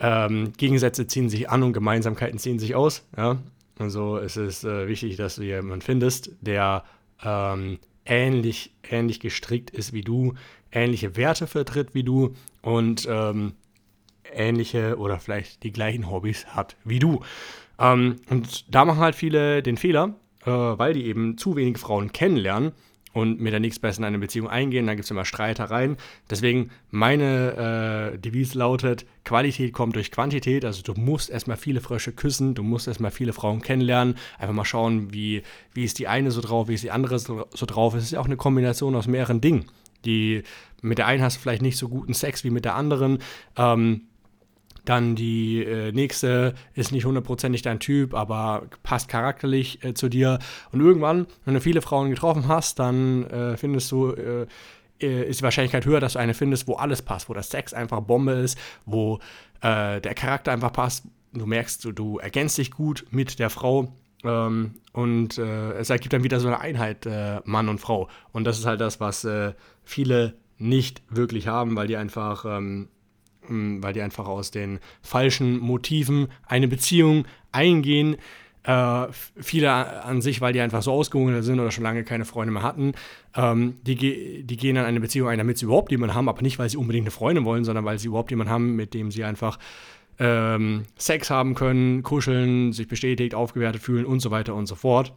ähm, 0.01 0.53
Gegensätze 0.57 1.07
ziehen 1.07 1.29
sich 1.29 1.49
an 1.49 1.63
und 1.63 1.73
Gemeinsamkeiten 1.73 2.39
ziehen 2.39 2.59
sich 2.59 2.75
aus. 2.75 3.07
Ja? 3.17 3.39
Also 3.79 4.19
es 4.19 4.37
ist 4.37 4.65
wichtig, 4.65 5.17
dass 5.17 5.37
du 5.37 5.43
jemanden 5.43 5.81
findest, 5.81 6.31
der 6.41 6.85
ähm, 7.25 7.79
ähnlich, 8.05 8.73
ähnlich 8.89 9.21
gestrickt 9.21 9.71
ist 9.71 9.93
wie 9.93 10.03
du, 10.03 10.35
ähnliche 10.71 11.17
Werte 11.17 11.47
vertritt 11.47 11.95
wie 11.95 12.05
du 12.05 12.35
und 12.63 13.07
ähm, 13.09 13.55
ähnliche 14.33 14.97
oder 14.99 15.19
vielleicht 15.19 15.63
die 15.63 15.73
gleichen 15.73 16.11
Hobbys 16.11 16.47
hat 16.47 16.77
wie 16.85 16.99
du. 16.99 17.21
Ähm, 17.79 18.17
und 18.31 18.75
da 18.75 18.85
machen 18.85 19.01
halt 19.01 19.15
viele 19.15 19.63
den 19.63 19.77
Fehler, 19.77 20.15
äh, 20.45 20.51
weil 20.51 20.95
die 20.95 21.07
eben 21.07 21.37
zu 21.39 21.57
wenig 21.57 21.79
Frauen 21.79 22.13
kennenlernen 22.13 22.73
und 23.13 23.41
mit 23.41 23.53
der 23.53 23.61
nächstbesten 23.61 24.05
eine 24.05 24.19
Beziehung 24.19 24.49
eingehen, 24.49 24.87
dann 24.87 24.97
gibt 24.97 25.05
es 25.05 25.11
immer 25.11 25.25
Streitereien. 25.25 25.97
Deswegen 26.31 26.71
meine 26.91 28.13
äh, 28.15 28.19
Devise 28.19 28.59
lautet, 28.59 29.07
Qualität 29.25 29.73
kommt 29.73 29.97
durch 29.97 30.11
Quantität, 30.11 30.65
also 30.65 30.83
du 30.83 30.95
musst 30.95 31.31
erstmal 31.31 31.57
viele 31.57 31.81
Frösche 31.81 32.13
küssen, 32.13 32.55
du 32.55 32.63
musst 32.63 32.89
erstmal 32.89 33.11
viele 33.11 33.33
Frauen 33.33 33.63
kennenlernen, 33.63 34.17
einfach 34.39 34.55
mal 34.55 34.65
schauen, 34.65 35.13
wie, 35.13 35.43
wie 35.75 35.85
ist 35.85 35.99
die 35.99 36.09
eine 36.09 36.31
so 36.31 36.41
drauf, 36.41 36.69
wie 36.69 36.75
ist 36.75 36.85
die 36.85 36.91
andere 36.91 37.19
so, 37.19 37.47
so 37.55 37.67
drauf. 37.67 37.95
Es 37.95 38.05
ist 38.05 38.13
ja 38.13 38.21
auch 38.21 38.27
eine 38.27 38.37
Kombination 38.37 38.95
aus 38.97 39.07
mehreren 39.07 39.41
Dingen. 39.41 39.67
Die, 40.05 40.43
mit 40.81 40.99
der 40.99 41.07
einen 41.07 41.23
hast 41.23 41.37
du 41.37 41.41
vielleicht 41.41 41.63
nicht 41.63 41.77
so 41.77 41.89
guten 41.89 42.15
Sex 42.15 42.45
wie 42.45 42.51
mit 42.51 42.65
der 42.65 42.75
anderen. 42.75 43.19
Ähm, 43.57 44.03
dann 44.85 45.15
die 45.15 45.63
äh, 45.63 45.93
nächste 45.93 46.55
ist 46.75 46.93
nicht 46.93 47.05
hundertprozentig 47.05 47.63
dein 47.63 47.79
Typ, 47.79 48.15
aber 48.15 48.67
passt 48.83 49.09
charakterlich 49.09 49.83
äh, 49.85 49.95
zu 49.95 50.09
dir. 50.09 50.39
Und 50.73 50.81
irgendwann, 50.81 51.27
wenn 51.45 51.55
du 51.55 51.61
viele 51.61 51.83
Frauen 51.83 52.11
getroffen 52.11 52.49
hast, 52.49 52.79
dann 52.79 53.25
äh, 53.31 53.57
findest 53.57 53.93
du, 53.93 54.11
äh, 54.11 54.47
äh, 55.01 55.29
ist 55.29 55.41
die 55.41 55.45
Wahrscheinlichkeit 55.45 55.87
höher, 55.87 56.01
dass 56.01 56.15
du 56.15 56.19
eine 56.19 56.35
findest, 56.35 56.67
wo 56.67 56.75
alles 56.75 57.03
passt, 57.03 57.29
wo 57.29 57.35
der 57.35 57.45
Sex 57.45 57.73
einfach 57.73 58.01
Bombe 58.01 58.33
ist, 58.33 58.59
wo 58.85 59.21
äh, 59.61 60.01
der 60.01 60.15
Charakter 60.15 60.51
einfach 60.53 60.73
passt. 60.73 61.05
Du 61.33 61.47
merkst, 61.47 61.85
du, 61.85 61.93
du 61.93 62.19
ergänzt 62.19 62.59
dich 62.59 62.73
gut 62.73 63.07
mit 63.11 63.39
der 63.39 63.51
Frau. 63.51 63.93
Ähm, 64.25 64.75
und 64.93 65.39
es 65.39 65.89
ergibt 65.89 66.13
dann 66.13 66.23
wieder 66.23 66.39
so 66.39 66.49
eine 66.49 66.61
Einheit, 66.61 67.09
Mann 67.47 67.71
und 67.71 67.79
Frau. 67.79 68.09
Und 68.31 68.45
das 68.45 68.59
ist 68.59 68.67
halt 68.67 68.79
das, 68.83 69.01
was 69.01 69.27
viele 69.85 70.35
nicht 70.59 71.03
wirklich 71.09 71.49
haben, 71.49 71.77
weil 71.77 71.87
die 71.87 71.97
einfach, 71.97 72.45
ähm, 72.45 72.51
hm, 72.53 72.89
weil 73.49 73.93
die 73.93 74.03
einfach 74.03 74.27
aus 74.27 74.51
den 74.51 74.79
falschen 75.03 75.59
Motiven 75.59 76.29
eine 76.47 76.69
Beziehung 76.69 77.27
eingehen. 77.51 78.17
Äh, 78.65 79.07
viele 79.11 79.73
an 80.05 80.23
sich, 80.23 80.41
weil 80.41 80.53
die 80.53 80.61
einfach 80.61 80.83
so 80.83 80.93
ausgehungert 80.93 81.43
sind 81.43 81.59
oder 81.59 81.73
schon 81.73 81.83
lange 81.83 82.05
keine 82.05 82.25
Freunde 82.25 82.53
mehr 82.53 82.63
hatten, 82.63 82.93
ähm, 83.35 83.75
die, 83.83 84.45
die 84.45 84.57
gehen 84.57 84.77
dann 84.77 84.85
eine 84.85 85.01
Beziehung 85.01 85.29
ein, 85.29 85.39
damit 85.39 85.59
sie 85.59 85.65
überhaupt 85.65 85.91
jemanden 85.91 86.15
haben, 86.15 86.29
aber 86.29 86.43
nicht, 86.43 86.61
weil 86.61 86.69
sie 86.71 86.77
unbedingt 86.77 87.05
eine 87.05 87.11
Freundin 87.11 87.45
wollen, 87.45 87.65
sondern 87.65 87.85
weil 87.85 87.99
sie 87.99 88.07
überhaupt 88.07 88.31
jemanden 88.31 88.53
haben, 88.53 88.77
mit 88.77 88.95
dem 88.95 89.11
sie 89.11 89.25
einfach 89.25 89.59
ähm, 90.21 90.85
Sex 90.97 91.31
haben 91.31 91.57
können, 91.57 92.05
kuscheln, 92.05 92.73
sich 92.73 92.87
bestätigt, 92.87 93.35
aufgewertet 93.35 93.83
fühlen 93.83 94.07
und 94.07 94.21
so 94.21 94.31
weiter 94.31 94.55
und 94.55 94.67
so 94.67 94.77
fort. 94.77 95.13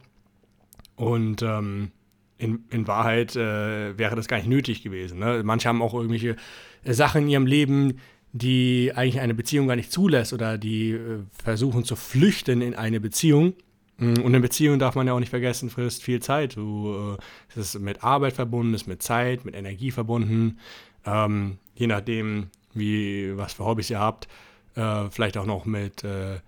Und 0.96 1.42
ähm, 1.42 1.92
in, 2.38 2.64
in 2.70 2.88
Wahrheit 2.88 3.36
äh, 3.36 3.96
wäre 3.96 4.16
das 4.16 4.28
gar 4.28 4.38
nicht 4.38 4.48
nötig 4.48 4.82
gewesen. 4.82 5.18
Ne? 5.18 5.42
Manche 5.44 5.68
haben 5.68 5.82
auch 5.82 5.94
irgendwelche 5.94 6.36
Sachen 6.84 7.22
in 7.22 7.28
ihrem 7.28 7.46
Leben, 7.46 7.98
die 8.36 8.92
eigentlich 8.94 9.20
eine 9.20 9.34
Beziehung 9.34 9.66
gar 9.66 9.76
nicht 9.76 9.90
zulässt 9.90 10.32
oder 10.32 10.58
die 10.58 10.92
äh, 10.92 11.20
versuchen 11.32 11.84
zu 11.84 11.96
flüchten 11.96 12.60
in 12.60 12.74
eine 12.74 13.00
Beziehung. 13.00 13.54
Mm, 13.98 14.18
und 14.18 14.26
eine 14.26 14.40
Beziehung 14.40 14.78
darf 14.78 14.94
man 14.94 15.06
ja 15.06 15.14
auch 15.14 15.20
nicht 15.20 15.30
vergessen, 15.30 15.70
frisst 15.70 16.02
viel 16.02 16.20
Zeit. 16.20 16.56
Du, 16.56 17.16
äh, 17.16 17.22
es 17.50 17.56
ist 17.56 17.80
mit 17.80 18.04
Arbeit 18.04 18.34
verbunden, 18.34 18.74
ist 18.74 18.86
mit 18.86 19.02
Zeit, 19.02 19.44
mit 19.44 19.54
Energie 19.54 19.90
verbunden. 19.90 20.58
Ähm, 21.04 21.58
je 21.74 21.86
nachdem, 21.86 22.48
wie, 22.74 23.36
was 23.36 23.54
für 23.54 23.64
Hobbys 23.64 23.90
ihr 23.90 24.00
habt, 24.00 24.28
äh, 24.74 25.08
vielleicht 25.10 25.38
auch 25.38 25.46
noch 25.46 25.64
mit 25.64 26.04
äh, 26.04 26.40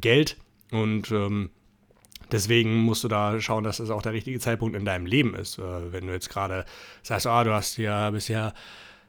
Geld 0.00 0.36
und 0.70 1.10
ähm, 1.10 1.50
Deswegen 2.32 2.78
musst 2.78 3.04
du 3.04 3.08
da 3.08 3.38
schauen, 3.38 3.64
dass 3.64 3.76
das 3.76 3.90
auch 3.90 4.00
der 4.00 4.14
richtige 4.14 4.40
Zeitpunkt 4.40 4.74
in 4.74 4.86
deinem 4.86 5.04
Leben 5.04 5.34
ist. 5.34 5.58
wenn 5.58 6.06
du 6.06 6.12
jetzt 6.12 6.30
gerade 6.30 6.64
sagst, 7.02 7.26
ah, 7.26 7.44
du 7.44 7.52
hast 7.52 7.76
ja 7.76 8.10
bisher 8.10 8.54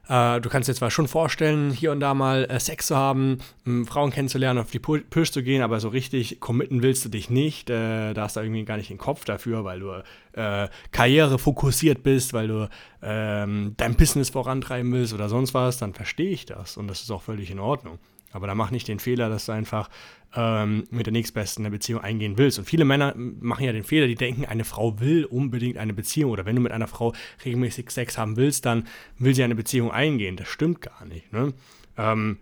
äh, 0.07 0.39
du 0.41 0.49
kannst 0.49 0.69
dir 0.69 0.73
zwar 0.73 0.91
schon 0.91 1.07
vorstellen, 1.07 1.71
hier 1.71 1.91
und 1.91 1.99
da 1.99 2.13
mal 2.13 2.45
äh, 2.45 2.59
Sex 2.59 2.87
zu 2.87 2.95
haben, 2.95 3.39
ähm, 3.65 3.85
Frauen 3.85 4.11
kennenzulernen, 4.11 4.59
auf 4.59 4.71
die 4.71 4.79
Pirsch 4.79 5.31
zu 5.31 5.43
gehen, 5.43 5.61
aber 5.61 5.79
so 5.79 5.89
richtig 5.89 6.39
committen 6.39 6.83
willst 6.83 7.05
du 7.05 7.09
dich 7.09 7.29
nicht. 7.29 7.69
Äh, 7.69 8.13
da 8.13 8.23
hast 8.23 8.35
du 8.35 8.41
irgendwie 8.41 8.65
gar 8.65 8.77
nicht 8.77 8.89
den 8.89 8.97
Kopf 8.97 9.25
dafür, 9.25 9.63
weil 9.63 9.79
du 9.79 10.03
äh, 10.33 10.67
Karriere 10.91 11.39
fokussiert 11.39 12.03
bist, 12.03 12.33
weil 12.33 12.47
du 12.47 12.69
ähm, 13.01 13.73
dein 13.77 13.95
Business 13.95 14.29
vorantreiben 14.29 14.91
willst 14.93 15.13
oder 15.13 15.29
sonst 15.29 15.53
was, 15.53 15.77
dann 15.77 15.93
verstehe 15.93 16.31
ich 16.31 16.45
das 16.45 16.77
und 16.77 16.87
das 16.87 17.01
ist 17.01 17.11
auch 17.11 17.21
völlig 17.21 17.51
in 17.51 17.59
Ordnung. 17.59 17.99
Aber 18.35 18.47
da 18.47 18.55
mach 18.55 18.71
nicht 18.71 18.87
den 18.87 18.99
Fehler, 18.99 19.29
dass 19.29 19.45
du 19.45 19.53
einfach 19.53 19.89
ähm, 20.35 20.83
mit 20.91 21.05
der 21.05 21.13
nächstbesten 21.13 21.65
eine 21.65 21.71
Beziehung 21.71 22.01
eingehen 22.01 22.37
willst. 22.37 22.59
Und 22.59 22.65
viele 22.65 22.85
Männer 22.85 23.13
machen 23.15 23.65
ja 23.65 23.71
den 23.71 23.83
Fehler, 23.83 24.07
die 24.07 24.15
denken, 24.15 24.45
eine 24.45 24.65
Frau 24.65 24.99
will 24.99 25.25
unbedingt 25.25 25.77
eine 25.77 25.93
Beziehung. 25.93 26.31
Oder 26.31 26.45
wenn 26.45 26.55
du 26.55 26.61
mit 26.61 26.71
einer 26.71 26.87
Frau 26.87 27.13
regelmäßig 27.43 27.89
Sex 27.89 28.17
haben 28.17 28.35
willst, 28.35 28.65
dann 28.65 28.87
will 29.17 29.33
sie 29.33 29.43
eine 29.43 29.55
Beziehung 29.55 29.91
eingehen. 29.91 30.35
Das 30.35 30.47
stimmt 30.47 30.81
gar 30.81 31.05
nicht. 31.05 31.31
Ne? 31.31 31.53
Ähm, 31.97 32.39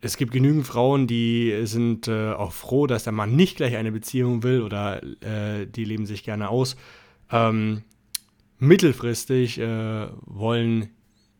es 0.00 0.16
gibt 0.16 0.32
genügend 0.32 0.66
Frauen, 0.66 1.06
die 1.06 1.60
sind 1.64 2.08
äh, 2.08 2.32
auch 2.32 2.52
froh, 2.52 2.86
dass 2.86 3.04
der 3.04 3.12
Mann 3.12 3.36
nicht 3.36 3.56
gleich 3.58 3.76
eine 3.76 3.92
Beziehung 3.92 4.42
will 4.42 4.62
oder 4.62 5.02
äh, 5.22 5.66
die 5.66 5.84
leben 5.84 6.06
sich 6.06 6.24
gerne 6.24 6.48
aus. 6.48 6.76
Ähm, 7.30 7.82
mittelfristig 8.58 9.58
äh, 9.58 10.08
wollen 10.24 10.88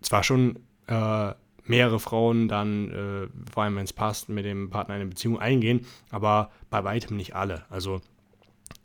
zwar 0.02 0.24
schon 0.24 0.58
äh, 0.86 1.32
mehrere 1.70 2.00
Frauen 2.00 2.48
dann, 2.48 2.90
äh, 2.90 3.50
vor 3.50 3.62
allem 3.62 3.76
wenn 3.76 3.84
es 3.84 3.92
passt, 3.92 4.28
mit 4.28 4.44
dem 4.44 4.68
Partner 4.68 4.96
eine 4.96 5.06
Beziehung 5.06 5.38
eingehen, 5.38 5.86
aber 6.10 6.50
bei 6.68 6.84
weitem 6.84 7.16
nicht 7.16 7.34
alle. 7.34 7.64
Also 7.70 8.02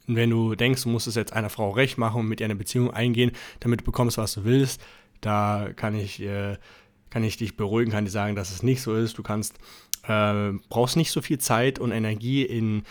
wenn 0.07 0.29
du 0.29 0.55
denkst, 0.55 0.83
du 0.83 0.89
musst 0.89 1.07
es 1.07 1.15
jetzt 1.15 1.33
einer 1.33 1.49
Frau 1.49 1.71
recht 1.71 1.97
machen 1.97 2.21
und 2.21 2.27
mit 2.27 2.39
ihr 2.39 2.45
eine 2.45 2.55
Beziehung 2.55 2.91
eingehen, 2.91 3.31
damit 3.59 3.81
du 3.81 3.85
bekommst, 3.85 4.17
was 4.17 4.35
du 4.35 4.45
willst, 4.45 4.81
da 5.19 5.69
kann 5.75 5.95
ich, 5.95 6.21
äh, 6.21 6.57
kann 7.09 7.23
ich 7.23 7.37
dich 7.37 7.57
beruhigen, 7.57 7.91
kann 7.91 8.05
dir 8.05 8.11
sagen, 8.11 8.35
dass 8.35 8.51
es 8.51 8.61
nicht 8.63 8.81
so 8.81 8.95
ist. 8.95 9.17
Du 9.17 9.23
kannst, 9.23 9.57
äh, 10.07 10.51
brauchst 10.69 10.95
nicht 10.95 11.11
so 11.11 11.21
viel 11.21 11.39
Zeit 11.39 11.79
und 11.79 11.91
Energie 11.91 12.43
in 12.43 12.83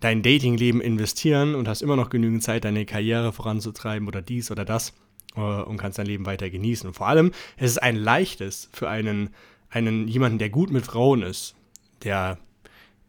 dein 0.00 0.22
Datingleben 0.22 0.80
investieren 0.80 1.54
und 1.54 1.68
hast 1.68 1.82
immer 1.82 1.96
noch 1.96 2.10
genügend 2.10 2.42
Zeit, 2.42 2.64
deine 2.64 2.86
Karriere 2.86 3.32
voranzutreiben 3.32 4.08
oder 4.08 4.22
dies 4.22 4.50
oder 4.50 4.64
das. 4.64 4.94
Äh, 5.36 5.40
und 5.40 5.78
kannst 5.78 5.98
dein 5.98 6.06
Leben 6.06 6.26
weiter 6.26 6.50
genießen. 6.50 6.86
Und 6.88 6.94
vor 6.94 7.08
allem, 7.08 7.32
es 7.56 7.72
ist 7.72 7.82
ein 7.82 7.96
leichtes 7.96 8.68
für 8.72 8.88
einen, 8.88 9.30
einen 9.70 10.08
jemanden, 10.08 10.38
der 10.38 10.50
gut 10.50 10.70
mit 10.70 10.84
Frauen 10.84 11.22
ist, 11.22 11.54
der 12.02 12.38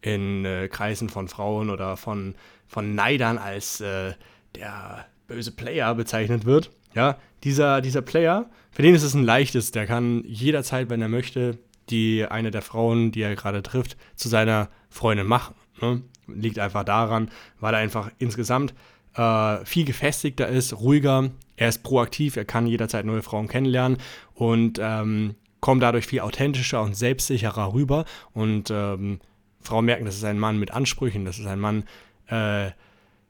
in 0.01 0.45
äh, 0.45 0.67
Kreisen 0.67 1.09
von 1.09 1.27
Frauen 1.27 1.69
oder 1.69 1.97
von, 1.97 2.35
von 2.67 2.95
Neidern 2.95 3.37
als 3.37 3.81
äh, 3.81 4.13
der 4.55 5.05
böse 5.27 5.51
Player 5.51 5.95
bezeichnet 5.95 6.45
wird. 6.45 6.71
Ja, 6.93 7.17
dieser, 7.43 7.81
dieser 7.81 8.01
Player, 8.01 8.49
für 8.71 8.83
den 8.83 8.93
ist 8.93 9.03
es 9.03 9.15
ein 9.15 9.23
leichtes, 9.23 9.71
der 9.71 9.87
kann 9.87 10.23
jederzeit, 10.25 10.89
wenn 10.89 11.01
er 11.01 11.09
möchte, 11.09 11.57
die 11.89 12.25
eine 12.25 12.51
der 12.51 12.61
Frauen, 12.61 13.11
die 13.11 13.21
er 13.21 13.35
gerade 13.35 13.63
trifft, 13.63 13.97
zu 14.15 14.29
seiner 14.29 14.69
Freundin 14.89 15.27
machen. 15.27 15.55
Ne? 15.81 16.03
Liegt 16.27 16.59
einfach 16.59 16.83
daran, 16.83 17.29
weil 17.59 17.73
er 17.73 17.79
einfach 17.79 18.11
insgesamt 18.19 18.73
äh, 19.15 19.65
viel 19.65 19.85
gefestigter 19.85 20.47
ist, 20.47 20.73
ruhiger. 20.79 21.31
Er 21.55 21.69
ist 21.69 21.83
proaktiv, 21.83 22.35
er 22.35 22.45
kann 22.45 22.67
jederzeit 22.67 23.05
neue 23.05 23.21
Frauen 23.21 23.47
kennenlernen 23.47 23.97
und 24.33 24.79
ähm, 24.81 25.35
kommt 25.59 25.83
dadurch 25.83 26.07
viel 26.07 26.21
authentischer 26.21 26.81
und 26.81 26.95
selbstsicherer 26.95 27.73
rüber. 27.73 28.05
Und 28.33 28.71
ähm, 28.71 29.19
Frauen 29.61 29.85
merken, 29.85 30.05
das 30.05 30.15
ist 30.15 30.23
ein 30.25 30.39
Mann 30.39 30.59
mit 30.59 30.71
Ansprüchen, 30.71 31.25
das 31.25 31.39
ist 31.39 31.45
ein 31.45 31.59
Mann, 31.59 31.83
äh, 32.27 32.71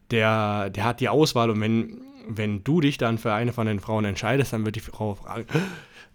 der, 0.09 0.69
der 0.69 0.83
hat 0.83 0.99
die 0.99 1.09
Auswahl. 1.09 1.49
Und 1.49 1.61
wenn, 1.61 2.01
wenn 2.27 2.63
du 2.63 2.82
dich 2.82 2.98
dann 2.98 3.18
für 3.18 3.34
eine 3.34 3.53
von 3.53 3.68
den 3.68 3.80
Frauen 3.80 4.06
entscheidest, 4.06 4.53
dann 4.53 4.65
wird 4.65 4.75
die 4.75 4.82
Frau 4.82 5.15
fragen, 5.15 5.46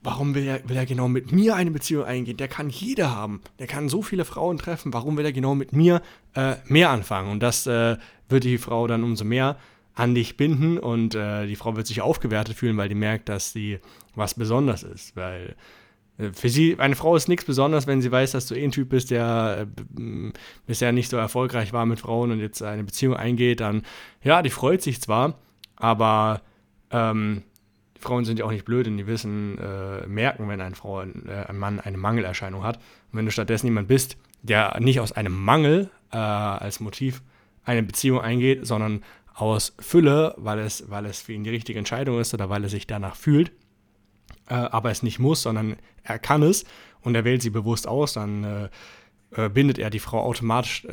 warum 0.02 0.34
will 0.34 0.46
er, 0.46 0.68
will 0.68 0.76
er 0.76 0.86
genau 0.86 1.08
mit 1.08 1.32
mir 1.32 1.54
eine 1.54 1.70
Beziehung 1.70 2.04
eingehen? 2.04 2.36
Der 2.36 2.48
kann 2.48 2.70
jede 2.70 3.10
haben. 3.10 3.40
Der 3.58 3.66
kann 3.66 3.88
so 3.88 4.02
viele 4.02 4.24
Frauen 4.24 4.58
treffen. 4.58 4.92
Warum 4.92 5.16
will 5.16 5.24
er 5.24 5.32
genau 5.32 5.54
mit 5.54 5.72
mir 5.72 6.02
äh, 6.34 6.56
mehr 6.66 6.90
anfangen? 6.90 7.30
Und 7.30 7.42
das 7.42 7.66
äh, 7.66 7.96
wird 8.28 8.44
die 8.44 8.58
Frau 8.58 8.86
dann 8.86 9.04
umso 9.04 9.24
mehr 9.24 9.56
an 9.94 10.14
dich 10.14 10.36
binden 10.36 10.78
und 10.78 11.16
äh, 11.16 11.46
die 11.46 11.56
Frau 11.56 11.74
wird 11.74 11.88
sich 11.88 12.00
aufgewertet 12.00 12.56
fühlen, 12.56 12.76
weil 12.76 12.88
die 12.88 12.94
merkt, 12.94 13.28
dass 13.28 13.52
sie 13.52 13.80
was 14.14 14.34
Besonderes 14.34 14.84
ist. 14.84 15.16
Weil 15.16 15.56
äh, 16.18 16.30
für 16.32 16.48
sie, 16.48 16.78
eine 16.78 16.94
Frau 16.94 17.16
ist 17.16 17.28
nichts 17.28 17.44
Besonderes, 17.44 17.88
wenn 17.88 18.00
sie 18.00 18.12
weiß, 18.12 18.30
dass 18.30 18.46
du 18.46 18.54
eh 18.54 18.62
ein 18.62 18.70
Typ 18.70 18.90
bist, 18.90 19.10
der 19.10 19.66
äh, 19.66 20.32
bisher 20.68 20.92
nicht 20.92 21.10
so 21.10 21.16
erfolgreich 21.16 21.72
war 21.72 21.84
mit 21.84 21.98
Frauen 21.98 22.30
und 22.30 22.38
jetzt 22.38 22.62
eine 22.62 22.84
Beziehung 22.84 23.16
eingeht, 23.16 23.58
dann, 23.58 23.82
ja, 24.22 24.40
die 24.42 24.50
freut 24.50 24.82
sich 24.82 25.00
zwar, 25.00 25.34
aber 25.78 26.42
ähm, 26.90 27.42
Frauen 27.98 28.24
sind 28.24 28.38
ja 28.38 28.44
auch 28.44 28.50
nicht 28.50 28.64
blöd 28.64 28.86
und 28.86 28.96
die 28.96 29.06
wissen, 29.06 29.58
äh, 29.58 30.06
merken, 30.06 30.48
wenn 30.48 30.60
eine 30.60 30.74
Frau, 30.74 31.02
äh, 31.02 31.06
ein 31.48 31.58
Mann 31.58 31.80
eine 31.80 31.96
Mangelerscheinung 31.96 32.62
hat. 32.62 32.76
Und 32.76 33.18
wenn 33.18 33.24
du 33.24 33.32
stattdessen 33.32 33.66
jemand 33.66 33.88
bist, 33.88 34.16
der 34.42 34.78
nicht 34.80 35.00
aus 35.00 35.12
einem 35.12 35.34
Mangel 35.34 35.90
äh, 36.12 36.16
als 36.16 36.80
Motiv 36.80 37.22
eine 37.64 37.82
Beziehung 37.82 38.20
eingeht, 38.20 38.66
sondern 38.66 39.02
aus 39.34 39.74
Fülle, 39.78 40.34
weil 40.36 40.58
es, 40.60 40.90
weil 40.90 41.06
es 41.06 41.20
für 41.20 41.32
ihn 41.32 41.44
die 41.44 41.50
richtige 41.50 41.78
Entscheidung 41.78 42.20
ist 42.20 42.34
oder 42.34 42.48
weil 42.50 42.62
er 42.62 42.68
sich 42.68 42.86
danach 42.86 43.16
fühlt, 43.16 43.52
äh, 44.48 44.54
aber 44.54 44.90
es 44.90 45.02
nicht 45.02 45.18
muss, 45.18 45.42
sondern 45.42 45.76
er 46.02 46.18
kann 46.18 46.42
es 46.42 46.64
und 47.02 47.14
er 47.14 47.24
wählt 47.24 47.42
sie 47.42 47.50
bewusst 47.50 47.86
aus, 47.86 48.14
dann 48.14 48.44
äh, 48.44 48.68
äh, 49.32 49.48
bindet 49.48 49.78
er 49.78 49.90
die 49.90 49.98
Frau 49.98 50.22
automatisch 50.22 50.86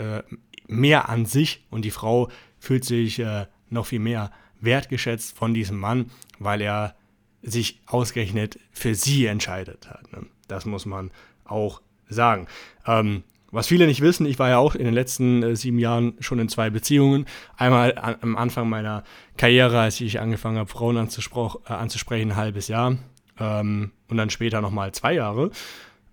mehr 0.68 1.10
an 1.10 1.26
sich 1.26 1.66
und 1.70 1.86
die 1.86 1.92
Frau 1.92 2.30
fühlt 2.58 2.86
sich 2.86 3.22
noch 3.70 3.86
viel 3.86 4.00
mehr 4.00 4.32
wertgeschätzt 4.62 5.38
von 5.38 5.54
diesem 5.54 5.78
Mann, 5.78 6.12
weil 6.40 6.62
er 6.62 6.96
sich 7.42 7.80
ausgerechnet 7.86 8.60
für 8.72 8.96
sie 8.96 9.28
entscheidet 9.28 9.90
hat. 9.90 10.12
Ne? 10.12 10.26
Das 10.48 10.66
muss 10.66 10.86
man 10.86 11.12
auch 11.46 11.82
sagen. 12.10 12.48
Ähm, 12.86 13.24
was 13.52 13.68
viele 13.68 13.88
nicht 13.88 14.02
wissen, 14.02 14.26
ich 14.26 14.38
war 14.38 14.50
ja 14.50 14.58
auch 14.58 14.76
in 14.76 14.84
den 14.84 14.94
letzten 14.94 15.44
äh, 15.44 15.56
sieben 15.56 15.80
Jahren 15.80 16.16
schon 16.20 16.40
in 16.40 16.50
zwei 16.50 16.70
Beziehungen. 16.70 17.26
Einmal 17.56 17.98
an, 17.98 18.18
am 18.22 18.36
Anfang 18.36 18.68
meiner 18.68 19.04
Karriere, 19.38 19.80
als 19.80 20.02
ich 20.02 20.20
angefangen 20.20 20.58
habe, 20.58 20.70
Frauen 20.70 20.98
äh, 20.98 21.72
anzusprechen, 21.72 22.32
ein 22.32 22.36
halbes 22.36 22.68
Jahr. 22.68 22.98
Ähm, 23.40 23.92
und 24.10 24.18
dann 24.18 24.30
später 24.30 24.62
nochmal 24.62 24.92
zwei 24.92 25.14
Jahre. 25.14 25.52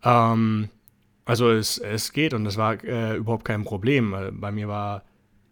Ähm, 0.05 0.69
also 1.25 1.51
es, 1.51 1.79
es 1.79 2.13
geht 2.13 2.35
und 2.35 2.45
das 2.45 2.57
war 2.57 2.83
äh, 2.85 3.17
überhaupt 3.17 3.45
kein 3.45 3.65
Problem. 3.65 4.15
Bei 4.35 4.53
mir 4.53 4.69
war 4.69 5.03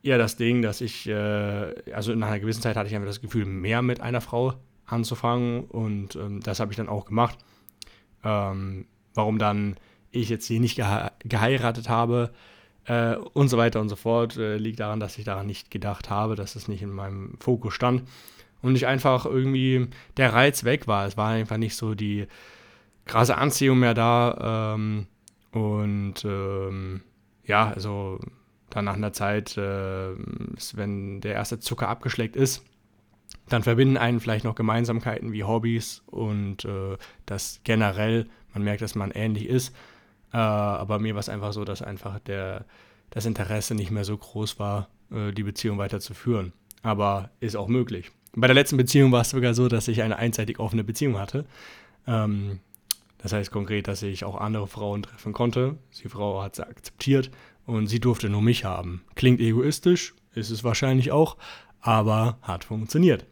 eher 0.02 0.18
das 0.18 0.36
Ding, 0.36 0.62
dass 0.62 0.80
ich, 0.80 1.06
äh, 1.08 1.92
also 1.92 2.14
nach 2.14 2.28
einer 2.28 2.40
gewissen 2.40 2.62
Zeit 2.62 2.76
hatte 2.76 2.88
ich 2.88 2.94
einfach 2.94 3.08
das 3.08 3.20
Gefühl, 3.20 3.44
mehr 3.44 3.82
mit 3.82 4.00
einer 4.00 4.20
Frau 4.20 4.54
anzufangen 4.86 5.64
und 5.64 6.16
ähm, 6.16 6.40
das 6.40 6.60
habe 6.60 6.72
ich 6.72 6.76
dann 6.76 6.88
auch 6.88 7.04
gemacht. 7.04 7.38
Ähm, 8.24 8.86
warum 9.14 9.38
dann 9.38 9.76
ich 10.10 10.28
jetzt 10.28 10.46
hier 10.46 10.60
nicht 10.60 10.76
gehe 10.76 11.12
geheiratet 11.24 11.88
habe 11.88 12.30
äh, 12.84 13.16
und 13.16 13.48
so 13.48 13.58
weiter 13.58 13.80
und 13.80 13.88
so 13.88 13.96
fort, 13.96 14.36
äh, 14.36 14.56
liegt 14.56 14.80
daran, 14.80 15.00
dass 15.00 15.18
ich 15.18 15.24
daran 15.24 15.46
nicht 15.46 15.70
gedacht 15.70 16.10
habe, 16.10 16.34
dass 16.34 16.56
es 16.56 16.68
nicht 16.68 16.82
in 16.82 16.90
meinem 16.90 17.36
Fokus 17.40 17.74
stand 17.74 18.02
und 18.62 18.74
ich 18.76 18.86
einfach 18.86 19.26
irgendwie 19.26 19.88
der 20.16 20.32
Reiz 20.32 20.64
weg 20.64 20.86
war. 20.86 21.06
Es 21.06 21.16
war 21.16 21.28
einfach 21.28 21.56
nicht 21.56 21.76
so 21.76 21.94
die 21.94 22.26
krasse 23.06 23.36
Anziehung 23.36 23.78
mehr 23.78 23.94
da 23.94 24.74
ähm, 24.74 25.06
und 25.52 26.24
ähm, 26.24 27.02
ja, 27.44 27.70
also 27.70 28.20
dann 28.70 28.84
nach 28.84 28.94
einer 28.94 29.12
Zeit, 29.12 29.56
äh, 29.56 30.14
wenn 30.74 31.20
der 31.20 31.34
erste 31.34 31.60
Zucker 31.60 31.88
abgeschleckt 31.88 32.36
ist, 32.36 32.64
dann 33.48 33.62
verbinden 33.62 33.96
einen 33.96 34.20
vielleicht 34.20 34.44
noch 34.44 34.54
Gemeinsamkeiten 34.54 35.32
wie 35.32 35.44
Hobbys 35.44 36.02
und 36.06 36.64
äh, 36.64 36.96
das 37.26 37.60
generell, 37.64 38.26
man 38.54 38.62
merkt, 38.62 38.82
dass 38.82 38.94
man 38.94 39.10
ähnlich 39.10 39.46
ist. 39.46 39.74
Äh, 40.32 40.36
aber 40.36 40.98
mir 40.98 41.14
war 41.14 41.20
es 41.20 41.28
einfach 41.28 41.52
so, 41.52 41.64
dass 41.64 41.82
einfach 41.82 42.18
der, 42.20 42.64
das 43.10 43.26
Interesse 43.26 43.74
nicht 43.74 43.90
mehr 43.90 44.04
so 44.04 44.16
groß 44.16 44.58
war, 44.58 44.88
äh, 45.10 45.32
die 45.32 45.42
Beziehung 45.42 45.78
weiterzuführen. 45.78 46.52
Aber 46.82 47.30
ist 47.40 47.56
auch 47.56 47.68
möglich. 47.68 48.10
Bei 48.34 48.46
der 48.46 48.54
letzten 48.54 48.76
Beziehung 48.76 49.10
war 49.12 49.22
es 49.22 49.30
sogar 49.30 49.54
so, 49.54 49.68
dass 49.68 49.88
ich 49.88 50.02
eine 50.02 50.16
einseitig 50.16 50.58
offene 50.60 50.84
Beziehung 50.84 51.18
hatte. 51.18 51.44
Ähm, 52.06 52.60
das 53.18 53.32
heißt 53.32 53.50
konkret, 53.50 53.88
dass 53.88 54.02
ich 54.02 54.24
auch 54.24 54.36
andere 54.36 54.66
Frauen 54.66 55.02
treffen 55.02 55.32
konnte. 55.32 55.76
Die 56.02 56.08
Frau 56.08 56.42
hat 56.42 56.54
es 56.54 56.60
akzeptiert 56.60 57.30
und 57.70 57.86
sie 57.86 58.00
durfte 58.00 58.28
nur 58.28 58.42
mich 58.42 58.64
haben. 58.64 59.02
Klingt 59.14 59.40
egoistisch, 59.40 60.14
ist 60.34 60.50
es 60.50 60.64
wahrscheinlich 60.64 61.12
auch, 61.12 61.36
aber 61.80 62.38
hat 62.42 62.64
funktioniert. 62.64 63.24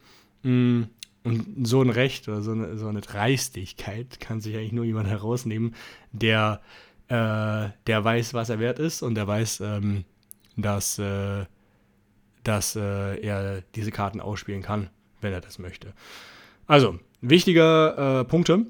Mm, 0.43 0.83
und 1.23 1.67
so 1.67 1.81
ein 1.81 1.89
Recht 1.89 2.27
oder 2.29 2.41
so 2.41 2.51
eine, 2.51 2.77
so 2.77 2.87
eine 2.87 3.01
Dreistigkeit 3.01 4.21
kann 4.21 4.39
sich 4.39 4.55
eigentlich 4.55 4.71
nur 4.71 4.85
jemand 4.85 5.09
herausnehmen, 5.09 5.75
der 6.13 6.61
äh, 7.09 7.69
der 7.87 8.03
weiß, 8.03 8.33
was 8.33 8.49
er 8.49 8.59
wert 8.59 8.79
ist 8.79 9.01
und 9.01 9.15
der 9.15 9.27
weiß, 9.27 9.61
ähm, 9.61 10.05
dass, 10.55 10.99
äh, 10.99 11.45
dass 12.43 12.75
äh, 12.75 13.19
er 13.19 13.61
diese 13.75 13.91
Karten 13.91 14.21
ausspielen 14.21 14.61
kann, 14.61 14.89
wenn 15.19 15.33
er 15.33 15.41
das 15.41 15.59
möchte. 15.59 15.93
Also, 16.67 16.99
wichtige 17.21 18.21
äh, 18.21 18.29
Punkte. 18.29 18.67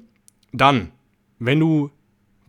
Dann, 0.52 0.90
wenn 1.38 1.60
du 1.60 1.90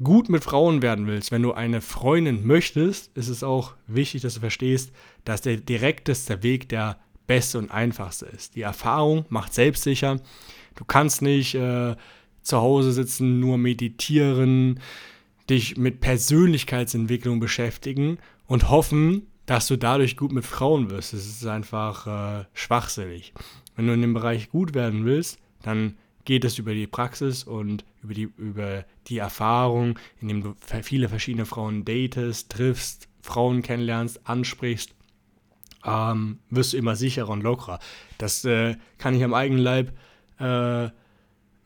gut 0.04 0.30
mit 0.30 0.44
Frauen 0.44 0.82
werden 0.82 1.08
willst, 1.08 1.32
wenn 1.32 1.42
du 1.42 1.54
eine 1.54 1.82
Freundin 1.82 2.46
möchtest, 2.46 3.16
ist 3.16 3.28
es 3.28 3.44
auch 3.44 3.74
wichtig, 3.88 4.22
dass 4.22 4.36
du 4.36 4.40
verstehst, 4.40 4.92
dass 5.26 5.42
der 5.42 5.58
direkteste 5.58 6.44
Weg 6.44 6.70
der 6.70 6.98
beste 7.28 7.58
und 7.60 7.72
einfachste 7.72 8.26
ist. 8.26 8.56
Die 8.56 8.62
Erfahrung 8.62 9.26
macht 9.30 9.54
selbstsicher. 9.54 10.20
Du 10.76 10.86
kannst 10.86 11.22
nicht 11.22 11.56
äh, 11.56 11.96
zu 12.42 12.58
Hause 12.58 12.92
sitzen, 12.92 13.40
nur 13.40 13.58
meditieren, 13.58 14.80
dich 15.50 15.78
mit 15.78 16.02
Persönlichkeitsentwicklung 16.02 17.40
beschäftigen 17.40 18.18
und 18.48 18.70
hoffen, 18.70 19.28
dass 19.46 19.68
du 19.68 19.78
dadurch 19.78 20.18
gut 20.18 20.32
mit 20.32 20.46
Frauen 20.46 20.90
wirst. 20.90 21.14
Das 21.14 21.26
ist 21.26 21.46
einfach 21.46 22.08
äh, 22.42 22.46
schwachsinnig. 22.54 23.34
Wenn 23.76 23.88
du 23.88 23.94
in 23.94 24.02
dem 24.02 24.14
Bereich 24.14 24.50
gut 24.50 24.74
werden 24.74 25.06
willst, 25.06 25.40
dann 25.62 25.98
geht 26.26 26.46
es 26.46 26.58
über 26.58 26.74
die 26.74 26.88
Praxis 26.88 27.44
und 27.44 27.86
über 28.04 28.14
die, 28.14 28.30
über 28.38 28.86
die 29.08 29.18
Erfahrung, 29.18 29.98
indem 30.20 30.44
du 30.44 30.56
viele 30.84 31.10
verschiedene 31.10 31.46
Frauen 31.46 31.86
datest, 31.86 32.52
triffst, 32.52 33.08
Frauen 33.22 33.62
kennenlernst, 33.62 34.22
ansprichst, 34.26 34.94
ähm, 35.86 36.40
wirst 36.50 36.74
du 36.74 36.78
immer 36.78 36.96
sicherer 36.96 37.30
und 37.30 37.44
lockerer. 37.44 37.80
Das 38.18 38.46
äh, 38.46 38.76
kann 38.98 39.16
ich 39.16 39.24
am 39.24 39.34
eigenen 39.34 39.64
Leib, 39.64 39.94
äh, 40.40 40.86
äh, 40.86 40.90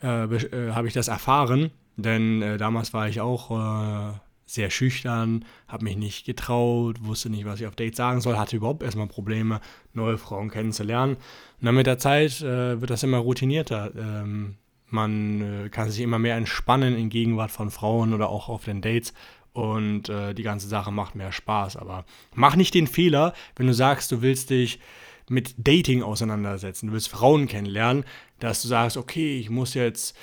äh 0.02 0.72
habe 0.72 0.88
ich 0.88 0.94
das 0.94 1.08
erfahren, 1.08 1.72
denn 1.98 2.42
äh, 2.42 2.58
damals 2.58 2.94
war 2.94 3.08
ich 3.08 3.22
auch 3.22 3.52
äh, 3.52 4.14
sehr 4.46 4.70
schüchtern, 4.70 5.44
habe 5.68 5.86
mich 5.86 5.98
nicht 5.98 6.26
getraut, 6.26 7.04
wusste 7.04 7.30
nicht, 7.30 7.46
was 7.46 7.60
ich 7.60 7.68
auf 7.68 7.76
Dates 7.76 7.98
sagen 7.98 8.22
soll, 8.22 8.38
hatte 8.38 8.56
überhaupt 8.56 8.84
erstmal 8.84 9.08
Probleme, 9.08 9.60
neue 9.94 10.18
Frauen 10.18 10.50
kennenzulernen. 10.50 11.16
Und 11.16 11.66
dann 11.66 11.76
mit 11.76 11.88
der 11.88 11.98
Zeit 11.98 12.42
äh, 12.42 12.80
wird 12.80 12.92
das 12.92 13.04
immer 13.04 13.18
routinierter. 13.18 13.92
Ähm, 13.98 14.56
man 14.88 15.66
äh, 15.66 15.70
kann 15.70 15.90
sich 15.90 16.02
immer 16.02 16.20
mehr 16.20 16.36
entspannen 16.36 16.96
in 16.96 17.10
Gegenwart 17.10 17.52
von 17.52 17.72
Frauen 17.72 18.14
oder 18.14 18.30
auch 18.30 18.50
auf 18.50 18.66
den 18.66 18.82
Dates 18.82 19.14
und 19.54 20.10
äh, 20.10 20.34
die 20.34 20.44
ganze 20.44 20.68
Sache 20.68 20.92
macht 20.92 21.16
mehr 21.16 21.32
Spaß. 21.32 21.78
Aber 21.78 22.06
mach 22.34 22.56
nicht 22.56 22.74
den 22.74 22.88
Fehler, 22.88 23.34
wenn 23.56 23.68
du 23.68 23.74
sagst, 23.74 24.12
du 24.12 24.22
willst 24.22 24.52
dich 24.52 24.80
mit 25.28 25.56
Dating 25.58 26.04
auseinandersetzen, 26.04 26.88
du 26.88 26.94
willst 26.94 27.10
Frauen 27.10 27.48
kennenlernen, 27.48 28.04
dass 28.40 28.62
du 28.62 28.68
sagst, 28.68 28.98
okay, 28.98 29.40
ich 29.40 29.50
muss 29.50 29.74
jetzt 29.74 30.16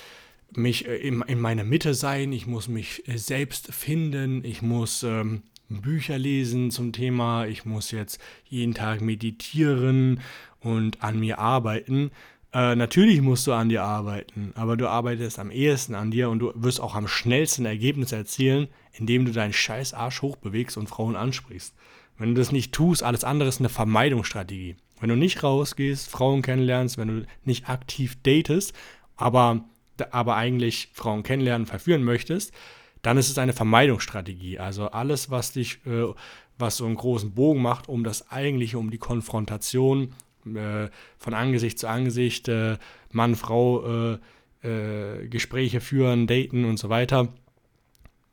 mich 0.57 0.87
äh, 0.87 0.95
in, 0.95 1.21
in 1.23 1.39
meiner 1.39 1.63
Mitte 1.63 1.93
sein, 1.93 2.31
ich 2.31 2.47
muss 2.47 2.67
mich 2.67 3.07
äh, 3.07 3.17
selbst 3.17 3.73
finden, 3.73 4.43
ich 4.43 4.61
muss 4.61 5.03
ähm, 5.03 5.43
Bücher 5.69 6.17
lesen 6.17 6.71
zum 6.71 6.91
Thema, 6.91 7.45
ich 7.45 7.65
muss 7.65 7.91
jetzt 7.91 8.19
jeden 8.45 8.73
Tag 8.73 9.01
meditieren 9.01 10.21
und 10.59 11.03
an 11.03 11.19
mir 11.19 11.39
arbeiten. 11.39 12.11
Äh, 12.53 12.75
natürlich 12.75 13.21
musst 13.21 13.47
du 13.47 13.53
an 13.53 13.69
dir 13.69 13.83
arbeiten, 13.83 14.51
aber 14.55 14.77
du 14.77 14.87
arbeitest 14.87 15.39
am 15.39 15.49
ehesten 15.49 15.95
an 15.95 16.11
dir 16.11 16.29
und 16.29 16.39
du 16.39 16.51
wirst 16.55 16.79
auch 16.79 16.95
am 16.95 17.07
schnellsten 17.07 17.65
Ergebnisse 17.65 18.15
erzielen, 18.15 18.67
indem 18.91 19.25
du 19.25 19.31
deinen 19.31 19.53
scheiß 19.53 19.93
Arsch 19.93 20.21
hochbewegst 20.21 20.77
und 20.77 20.87
Frauen 20.87 21.15
ansprichst. 21.15 21.73
Wenn 22.17 22.35
du 22.35 22.41
das 22.41 22.51
nicht 22.51 22.71
tust, 22.71 23.01
alles 23.01 23.23
andere 23.23 23.49
ist 23.49 23.59
eine 23.59 23.69
Vermeidungsstrategie. 23.69 24.75
Wenn 24.99 25.09
du 25.09 25.15
nicht 25.15 25.41
rausgehst, 25.41 26.09
Frauen 26.09 26.43
kennenlernst, 26.43 26.97
wenn 26.97 27.07
du 27.07 27.25
nicht 27.43 27.67
aktiv 27.69 28.17
datest, 28.21 28.73
aber 29.15 29.65
aber 30.11 30.35
eigentlich 30.35 30.89
Frauen 30.93 31.23
kennenlernen, 31.23 31.67
verführen 31.67 32.03
möchtest, 32.03 32.53
dann 33.01 33.17
ist 33.17 33.29
es 33.29 33.37
eine 33.37 33.53
Vermeidungsstrategie. 33.53 34.59
Also 34.59 34.87
alles, 34.87 35.29
was 35.29 35.51
dich, 35.51 35.85
äh, 35.85 36.05
was 36.57 36.77
so 36.77 36.85
einen 36.85 36.95
großen 36.95 37.33
Bogen 37.33 37.61
macht, 37.61 37.89
um 37.89 38.03
das 38.03 38.31
eigentliche, 38.31 38.79
um 38.79 38.89
die 38.89 38.97
Konfrontation 38.97 40.13
äh, 40.45 40.87
von 41.17 41.33
Angesicht 41.33 41.79
zu 41.79 41.87
Angesicht, 41.87 42.47
äh, 42.47 42.77
Mann, 43.11 43.35
Frau, 43.35 44.13
äh, 44.13 44.17
äh, 44.63 45.27
Gespräche 45.27 45.81
führen, 45.81 46.27
daten 46.27 46.65
und 46.65 46.77
so 46.77 46.89
weiter, 46.89 47.27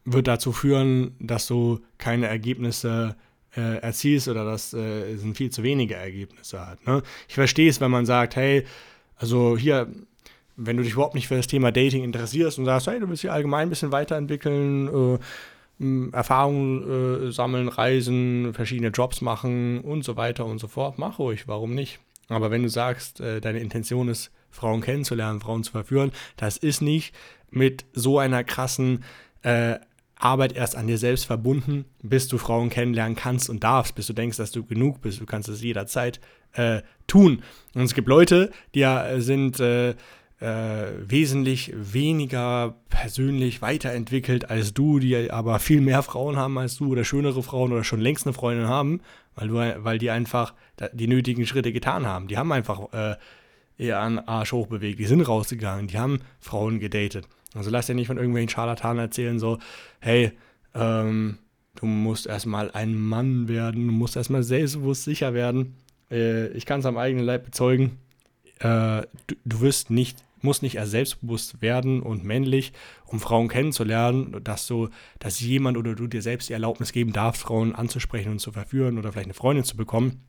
wird 0.04 0.28
dazu 0.28 0.52
führen, 0.52 1.14
dass 1.18 1.46
du 1.46 1.80
keine 1.98 2.26
Ergebnisse 2.26 3.16
äh, 3.56 3.78
erzielst 3.78 4.28
oder 4.28 4.44
dass 4.44 4.72
es 4.72 5.20
sind 5.20 5.36
viel 5.36 5.50
zu 5.50 5.62
wenige 5.62 5.96
Ergebnisse 5.96 6.64
hat. 6.64 6.86
Ne? 6.86 7.02
Ich 7.28 7.34
verstehe 7.34 7.68
es, 7.68 7.80
wenn 7.80 7.90
man 7.90 8.06
sagt, 8.06 8.36
hey, 8.36 8.64
also 9.16 9.56
hier, 9.56 9.88
wenn 10.62 10.76
du 10.76 10.82
dich 10.82 10.92
überhaupt 10.92 11.14
nicht 11.14 11.28
für 11.28 11.36
das 11.36 11.46
Thema 11.46 11.72
Dating 11.72 12.04
interessierst 12.04 12.58
und 12.58 12.66
sagst, 12.66 12.86
hey, 12.86 13.00
du 13.00 13.08
willst 13.08 13.22
dich 13.22 13.30
allgemein 13.30 13.66
ein 13.66 13.70
bisschen 13.70 13.92
weiterentwickeln, 13.92 14.88
äh, 14.88 15.18
Erfahrungen 16.12 17.28
äh, 17.28 17.32
sammeln, 17.32 17.68
reisen, 17.68 18.52
verschiedene 18.52 18.88
Jobs 18.88 19.22
machen 19.22 19.80
und 19.80 20.04
so 20.04 20.16
weiter 20.16 20.44
und 20.44 20.58
so 20.58 20.68
fort, 20.68 20.98
mach 20.98 21.18
ruhig, 21.18 21.48
warum 21.48 21.74
nicht? 21.74 22.00
Aber 22.28 22.50
wenn 22.50 22.62
du 22.62 22.68
sagst, 22.68 23.20
äh, 23.20 23.40
deine 23.40 23.60
Intention 23.60 24.08
ist, 24.08 24.30
Frauen 24.50 24.82
kennenzulernen, 24.82 25.40
Frauen 25.40 25.64
zu 25.64 25.72
verführen, 25.72 26.12
das 26.36 26.56
ist 26.56 26.82
nicht 26.82 27.14
mit 27.50 27.86
so 27.92 28.18
einer 28.18 28.44
krassen 28.44 29.04
äh, 29.42 29.76
Arbeit 30.16 30.52
erst 30.52 30.76
an 30.76 30.86
dir 30.86 30.98
selbst 30.98 31.24
verbunden, 31.24 31.86
bis 32.02 32.28
du 32.28 32.36
Frauen 32.36 32.68
kennenlernen 32.68 33.16
kannst 33.16 33.48
und 33.48 33.64
darfst, 33.64 33.94
bis 33.94 34.06
du 34.06 34.12
denkst, 34.12 34.36
dass 34.36 34.50
du 34.50 34.64
genug 34.64 35.00
bist. 35.00 35.20
Du 35.20 35.24
kannst 35.24 35.48
es 35.48 35.62
jederzeit 35.62 36.20
äh, 36.52 36.82
tun. 37.06 37.42
Und 37.74 37.84
es 37.84 37.94
gibt 37.94 38.08
Leute, 38.08 38.50
die 38.74 38.80
ja 38.80 39.06
äh, 39.06 39.20
sind 39.22 39.58
äh, 40.40 40.86
wesentlich 41.06 41.72
weniger 41.76 42.74
persönlich 42.88 43.60
weiterentwickelt 43.60 44.48
als 44.48 44.72
du, 44.72 44.98
die 44.98 45.30
aber 45.30 45.58
viel 45.58 45.82
mehr 45.82 46.02
Frauen 46.02 46.36
haben 46.36 46.56
als 46.58 46.76
du 46.76 46.92
oder 46.92 47.04
schönere 47.04 47.42
Frauen 47.42 47.72
oder 47.72 47.84
schon 47.84 48.00
längst 48.00 48.26
eine 48.26 48.32
Freundin 48.32 48.66
haben, 48.66 49.00
weil, 49.34 49.48
du, 49.48 49.84
weil 49.84 49.98
die 49.98 50.10
einfach 50.10 50.54
die 50.92 51.08
nötigen 51.08 51.46
Schritte 51.46 51.72
getan 51.72 52.06
haben. 52.06 52.26
Die 52.26 52.38
haben 52.38 52.52
einfach 52.52 52.92
äh, 52.92 53.16
eher 53.76 54.00
an 54.00 54.18
Arsch 54.18 54.52
hochbewegt, 54.52 54.98
die 54.98 55.04
sind 55.04 55.20
rausgegangen, 55.20 55.88
die 55.88 55.98
haben 55.98 56.20
Frauen 56.40 56.80
gedatet. 56.80 57.28
Also 57.54 57.70
lass 57.70 57.86
dir 57.86 57.94
nicht 57.94 58.06
von 58.06 58.16
irgendwelchen 58.16 58.48
Scharlatanen 58.48 58.98
erzählen, 58.98 59.38
so, 59.38 59.58
hey, 60.00 60.32
ähm, 60.74 61.38
du 61.74 61.84
musst 61.84 62.26
erstmal 62.26 62.70
ein 62.70 62.94
Mann 62.94 63.48
werden, 63.48 63.88
du 63.88 63.92
musst 63.92 64.16
erstmal 64.16 64.42
selbstbewusst 64.42 65.04
sicher 65.04 65.34
werden. 65.34 65.76
Äh, 66.10 66.48
ich 66.48 66.64
kann 66.64 66.80
es 66.80 66.86
am 66.86 66.96
eigenen 66.96 67.26
Leib 67.26 67.44
bezeugen. 67.44 67.98
Äh, 68.60 69.02
du, 69.26 69.34
du 69.44 69.60
wirst 69.60 69.90
nicht 69.90 70.24
muss 70.42 70.62
nicht 70.62 70.76
erst 70.76 70.92
selbstbewusst 70.92 71.62
werden 71.62 72.00
und 72.02 72.24
männlich, 72.24 72.72
um 73.06 73.20
Frauen 73.20 73.48
kennenzulernen, 73.48 74.42
dass 74.44 74.66
du, 74.66 74.88
dass 75.18 75.40
jemand 75.40 75.76
oder 75.76 75.94
du 75.94 76.06
dir 76.06 76.22
selbst 76.22 76.48
die 76.48 76.52
Erlaubnis 76.52 76.92
geben 76.92 77.12
darfst, 77.12 77.42
Frauen 77.42 77.74
anzusprechen 77.74 78.32
und 78.32 78.38
zu 78.38 78.52
verführen 78.52 78.98
oder 78.98 79.12
vielleicht 79.12 79.26
eine 79.26 79.34
Freundin 79.34 79.64
zu 79.64 79.76
bekommen, 79.76 80.24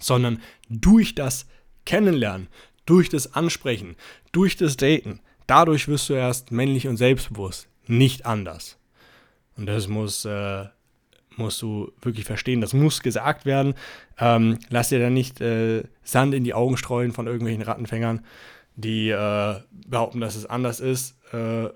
sondern 0.00 0.40
durch 0.68 1.14
das 1.14 1.46
Kennenlernen, 1.84 2.48
durch 2.84 3.08
das 3.08 3.34
Ansprechen, 3.34 3.96
durch 4.32 4.56
das 4.56 4.76
Daten, 4.76 5.20
dadurch 5.46 5.88
wirst 5.88 6.08
du 6.08 6.14
erst 6.14 6.52
männlich 6.52 6.88
und 6.88 6.96
selbstbewusst, 6.96 7.68
nicht 7.86 8.26
anders. 8.26 8.78
Und 9.56 9.66
das 9.66 9.88
muss, 9.88 10.24
äh, 10.24 10.64
musst 11.36 11.62
du 11.62 11.92
wirklich 12.02 12.24
verstehen, 12.26 12.60
das 12.60 12.74
muss 12.74 13.02
gesagt 13.02 13.46
werden. 13.46 13.74
Ähm, 14.18 14.58
lass 14.68 14.90
dir 14.90 14.98
da 14.98 15.10
nicht 15.10 15.40
äh, 15.40 15.84
Sand 16.02 16.34
in 16.34 16.44
die 16.44 16.54
Augen 16.54 16.76
streuen 16.76 17.12
von 17.12 17.26
irgendwelchen 17.26 17.62
Rattenfängern 17.62 18.24
die 18.76 19.10
äh, 19.10 19.56
behaupten, 19.88 20.20
dass 20.20 20.36
es 20.36 20.46
anders 20.46 20.80
ist. 20.80 21.16
Äh, 21.32 21.68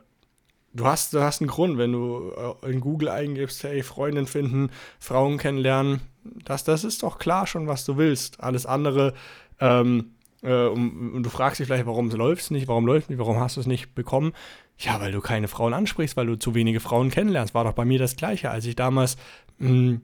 du, 0.72 0.84
hast, 0.84 1.12
du 1.14 1.20
hast 1.20 1.40
einen 1.40 1.48
Grund, 1.48 1.78
wenn 1.78 1.92
du 1.92 2.32
äh, 2.62 2.70
in 2.70 2.80
Google 2.80 3.08
eingibst, 3.08 3.64
hey, 3.64 3.82
Freundin 3.82 4.26
finden, 4.26 4.70
Frauen 4.98 5.38
kennenlernen, 5.38 6.00
das, 6.44 6.64
das 6.64 6.84
ist 6.84 7.02
doch 7.02 7.18
klar 7.18 7.46
schon, 7.46 7.66
was 7.66 7.84
du 7.84 7.96
willst. 7.96 8.40
Alles 8.40 8.66
andere, 8.66 9.14
ähm, 9.58 10.12
äh, 10.42 10.66
und, 10.66 11.14
und, 11.14 11.22
du 11.22 11.30
fragst 11.30 11.60
dich 11.60 11.66
vielleicht, 11.66 11.86
warum 11.86 12.10
läuft 12.10 12.42
es 12.42 12.50
nicht, 12.50 12.68
warum 12.68 12.86
läuft 12.86 13.10
nicht, 13.10 13.18
warum 13.18 13.40
hast 13.40 13.56
du 13.56 13.60
es 13.60 13.66
nicht 13.66 13.94
bekommen? 13.94 14.32
Ja, 14.78 15.00
weil 15.00 15.12
du 15.12 15.20
keine 15.20 15.48
Frauen 15.48 15.74
ansprichst, 15.74 16.16
weil 16.16 16.26
du 16.26 16.36
zu 16.36 16.54
wenige 16.54 16.80
Frauen 16.80 17.10
kennenlernst. 17.10 17.54
War 17.54 17.64
doch 17.64 17.72
bei 17.72 17.84
mir 17.84 17.98
das 17.98 18.16
Gleiche, 18.16 18.50
als 18.50 18.64
ich 18.64 18.76
damals, 18.76 19.16
mh, 19.58 19.68
hm, 19.68 20.00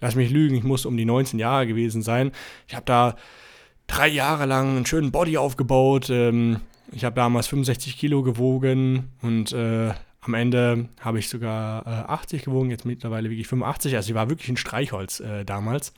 lass 0.00 0.14
mich 0.14 0.30
lügen, 0.30 0.56
ich 0.56 0.64
muss 0.64 0.86
um 0.86 0.96
die 0.96 1.04
19 1.04 1.38
Jahre 1.38 1.66
gewesen 1.66 2.02
sein. 2.02 2.32
Ich 2.66 2.74
habe 2.74 2.86
da 2.86 3.16
drei 3.88 4.06
Jahre 4.06 4.46
lang 4.46 4.76
einen 4.76 4.86
schönen 4.86 5.10
Body 5.10 5.36
aufgebaut. 5.36 6.08
Ähm, 6.10 6.60
ich 6.92 7.04
habe 7.04 7.16
damals 7.16 7.48
65 7.48 7.98
Kilo 7.98 8.22
gewogen 8.22 9.10
und 9.20 9.52
äh, 9.52 9.92
am 10.20 10.34
Ende 10.34 10.88
habe 11.00 11.18
ich 11.18 11.28
sogar 11.28 11.86
äh, 11.86 12.10
80 12.10 12.44
gewogen, 12.44 12.70
jetzt 12.70 12.84
mittlerweile 12.84 13.30
wirklich 13.30 13.48
85. 13.48 13.96
Also 13.96 14.10
ich 14.10 14.14
war 14.14 14.30
wirklich 14.30 14.48
ein 14.48 14.56
Streichholz 14.56 15.20
äh, 15.20 15.44
damals. 15.44 15.92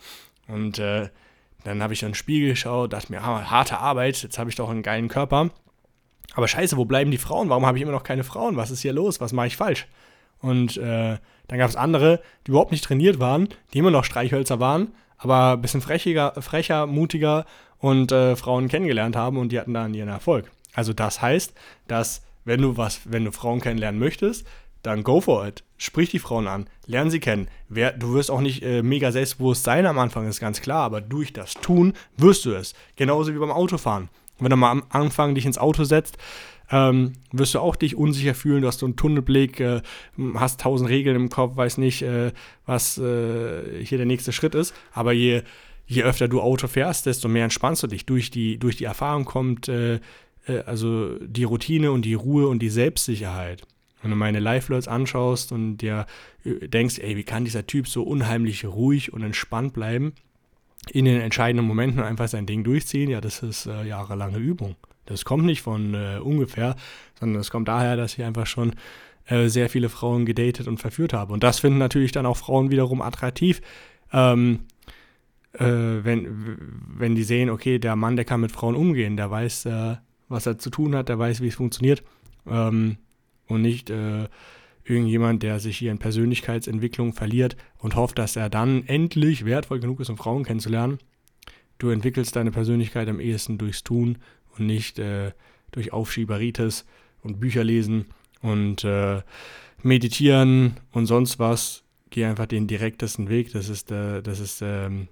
Und 0.48 0.79
äh, 0.79 1.09
dann 1.64 1.83
habe 1.83 1.92
ich 1.92 2.03
in 2.03 2.11
den 2.11 2.14
Spiegel 2.14 2.50
geschaut, 2.50 2.92
dachte 2.92 3.12
mir, 3.12 3.22
ah, 3.22 3.50
harte 3.50 3.79
Arbeit, 3.79 4.22
jetzt 4.22 4.38
habe 4.38 4.48
ich 4.48 4.57
doch 4.57 4.70
einen 4.70 4.83
geilen 4.83 5.09
Körper. 5.09 5.50
Aber 6.35 6.48
scheiße, 6.48 6.76
wo 6.76 6.85
bleiben 6.85 7.11
die 7.11 7.18
Frauen? 7.18 7.48
Warum 7.48 7.66
habe 7.66 7.76
ich 7.76 7.83
immer 7.83 7.92
noch 7.92 8.05
keine 8.05 8.24
Frauen? 8.24 8.57
Was 8.57 8.70
ist 8.70 8.81
hier 8.81 8.92
los? 8.92 9.20
Was 9.20 9.33
mache 9.33 9.48
ich 9.48 9.57
falsch? 9.57 9.87
Und 10.40 10.76
äh, 10.76 11.18
dann 11.48 11.59
gab 11.59 11.68
es 11.68 11.76
andere, 11.76 12.22
die 12.46 12.50
überhaupt 12.50 12.72
nicht 12.72 12.85
trainiert 12.85 13.18
waren, 13.18 13.48
die 13.72 13.79
immer 13.79 13.90
noch 13.90 14.05
Streichhölzer 14.05 14.61
waren, 14.61 14.94
aber 15.21 15.53
ein 15.53 15.61
bisschen 15.61 15.83
frechiger, 15.83 16.33
frecher, 16.41 16.87
mutiger 16.87 17.45
und 17.79 18.11
äh, 18.11 18.37
Frauen 18.37 18.69
kennengelernt 18.69 19.17
haben 19.17 19.37
und 19.37 19.53
die 19.53 19.61
hatten 19.61 19.75
dann 19.75 19.95
ihren 19.95 20.09
Erfolg. 20.09 20.51
Also 20.75 20.93
das 20.93 21.21
heißt, 21.21 21.55
dass 21.87 22.23
wenn 22.45 22.63
du 22.63 22.77
was, 22.77 23.01
wenn 23.05 23.25
du 23.25 23.33
Frauen 23.33 23.61
kennenlernen 23.61 24.01
möchtest, 24.01 24.47
dann 24.83 25.05
go 25.05 25.21
for 25.21 25.47
it. 25.47 25.63
Sprich 25.77 26.11
die 26.11 26.19
Frauen 26.19 26.49
an, 26.49 26.67
lern 26.87 27.11
sie 27.11 27.21
kennen. 27.21 27.49
Wer, 27.69 27.93
du 27.93 28.15
wirst 28.15 28.31
auch 28.31 28.41
nicht 28.41 28.63
äh, 28.63 28.83
mega 28.83 29.13
selbstbewusst 29.13 29.63
sein 29.63 29.85
am 29.85 29.99
Anfang, 29.99 30.27
ist 30.27 30.41
ganz 30.41 30.63
klar, 30.63 30.85
aber 30.85 31.03
durch 31.03 31.35
das 31.35 31.55
Tun 31.55 31.93
wirst 32.17 32.47
du 32.47 32.53
es. 32.53 32.75
Genauso 32.97 33.35
wie 33.35 33.39
beim 33.39 33.51
Autofahren. 33.51 34.09
Wenn 34.39 34.51
du 34.51 34.57
mal 34.57 34.71
am 34.71 34.85
Anfang 34.89 35.35
dich 35.35 35.45
ins 35.45 35.59
Auto 35.59 35.85
setzt, 35.85 36.17
ähm, 36.71 37.15
wirst 37.33 37.55
du 37.55 37.59
auch 37.61 37.77
dich 37.77 37.97
unsicher 37.97 38.35
fühlen, 38.35 38.63
du 38.63 38.69
hast 38.69 38.79
so 38.79 38.87
einen 38.87 38.97
Tunnelblick, 38.97 39.61
äh, 39.61 39.83
hast 40.35 40.61
tausend 40.61 40.91
Regeln 40.91 41.17
im 41.17 41.29
Kopf, 41.29 41.57
weiß 41.57 41.79
nicht, 41.79 42.03
äh, 42.03 42.33
was 42.67 42.99
äh, 42.99 43.85
hier 43.85 43.99
der 43.99 44.07
nächste 44.07 44.33
Schritt 44.33 44.55
ist. 44.55 44.75
Aber 44.93 45.13
je, 45.13 45.43
je 45.87 46.03
öfter 46.03 46.29
du 46.29 46.41
Auto 46.41 46.69
fährst, 46.69 47.07
desto 47.07 47.29
mehr 47.29 47.45
entspannst 47.45 47.83
du 47.83 47.87
dich. 47.87 48.07
Durch 48.07 48.31
die, 48.31 48.59
durch 48.59 48.77
die 48.77 48.85
Erfahrung 48.85 49.25
kommt 49.25 49.69
äh, 49.69 50.01
äh, 50.47 50.61
also 50.61 51.19
die 51.19 51.45
Routine 51.45 51.93
und 51.93 52.05
die 52.05 52.15
Ruhe 52.15 52.49
und 52.49 52.61
die 52.61 52.71
Selbstsicherheit. 52.71 53.63
Wenn 54.03 54.11
du 54.11 54.17
meine 54.17 54.41
Live-Learns 54.41 54.89
anschaust 54.89 55.53
und 55.53 55.79
dir 55.79 56.07
äh, 56.45 56.69
denkst, 56.69 56.99
ey, 56.99 57.17
wie 57.17 57.25
kann 57.25 57.45
dieser 57.45 57.67
Typ 57.67 57.89
so 57.89 58.03
unheimlich 58.03 58.65
ruhig 58.65 59.13
und 59.13 59.23
entspannt 59.23 59.73
bleiben, 59.73 60.13
in 60.93 61.05
den 61.05 61.21
entscheidenden 61.21 61.67
Momenten 61.67 62.01
einfach 62.01 62.29
sein 62.29 62.47
Ding 62.47 62.65
durchziehen, 62.65 63.11
ja, 63.11 63.21
das 63.21 63.43
ist 63.43 63.67
äh, 63.67 63.85
jahrelange 63.85 64.39
Übung. 64.39 64.77
Das 65.11 65.25
kommt 65.25 65.44
nicht 65.44 65.62
von 65.62 65.94
äh, 65.94 66.18
ungefähr, 66.23 66.77
sondern 67.18 67.38
das 67.38 67.51
kommt 67.51 67.68
daher, 67.68 67.96
dass 67.96 68.16
ich 68.16 68.25
einfach 68.25 68.46
schon 68.46 68.75
äh, 69.27 69.49
sehr 69.49 69.68
viele 69.68 69.88
Frauen 69.88 70.25
gedatet 70.25 70.68
und 70.68 70.79
verführt 70.79 71.12
habe. 71.12 71.33
Und 71.33 71.42
das 71.42 71.59
finden 71.59 71.79
natürlich 71.79 72.12
dann 72.12 72.27
auch 72.27 72.37
Frauen 72.37 72.70
wiederum 72.70 73.03
attraktiv, 73.03 73.61
ähm, 74.12 74.61
äh, 75.53 75.64
wenn, 75.64 76.57
wenn 76.96 77.14
die 77.14 77.25
sehen, 77.25 77.51
okay, 77.51 77.79
der 77.79 77.96
Mann, 77.96 78.16
der 78.16 78.25
kann 78.25 78.40
mit 78.40 78.53
Frauen 78.53 78.77
umgehen, 78.77 79.16
der 79.16 79.31
weiß, 79.31 79.66
äh, 79.66 79.96
was 80.29 80.46
er 80.46 80.59
zu 80.59 80.70
tun 80.70 80.94
hat, 80.94 81.09
der 81.09 81.18
weiß, 81.18 81.40
wie 81.40 81.49
es 81.49 81.57
funktioniert. 81.57 82.03
Ähm, 82.46 82.99
und 83.46 83.62
nicht 83.62 83.90
äh, 83.90 84.29
irgendjemand, 84.85 85.42
der 85.42 85.61
sich 85.61 85.77
hier 85.77 85.90
in 85.90 85.99
Persönlichkeitsentwicklung 85.99 87.12
verliert 87.12 87.57
und 87.79 87.96
hofft, 87.96 88.18
dass 88.18 88.37
er 88.37 88.49
dann 88.49 88.87
endlich 88.87 89.44
wertvoll 89.44 89.81
genug 89.81 90.01
ist, 90.01 90.09
um 90.09 90.16
Frauen 90.16 90.44
kennenzulernen. 90.44 90.99
Du 91.79 91.88
entwickelst 91.90 92.37
deine 92.37 92.51
Persönlichkeit 92.51 93.09
am 93.09 93.20
ehesten 93.20 93.59
durchs 93.59 93.83
Tun 93.83 94.18
und 94.59 94.67
nicht 94.67 94.99
äh, 94.99 95.33
durch 95.73 95.93
Aufschieberitis 95.93 96.85
und 97.23 97.41
Bücher 97.41 97.65
lesen 97.65 98.07
und 98.43 98.85
äh, 98.85 99.23
meditieren 99.83 100.77
und 100.93 101.07
sonst 101.07 101.39
was. 101.39 101.83
Geh 102.11 102.25
einfach 102.25 102.47
den 102.47 102.67
direktesten 102.67 103.29
Weg. 103.29 103.53
Das 103.53 103.69
ist, 103.69 103.91
äh, 103.93 104.23
das 104.23 104.41
ist, 104.41 104.63
ähm, 104.63 105.09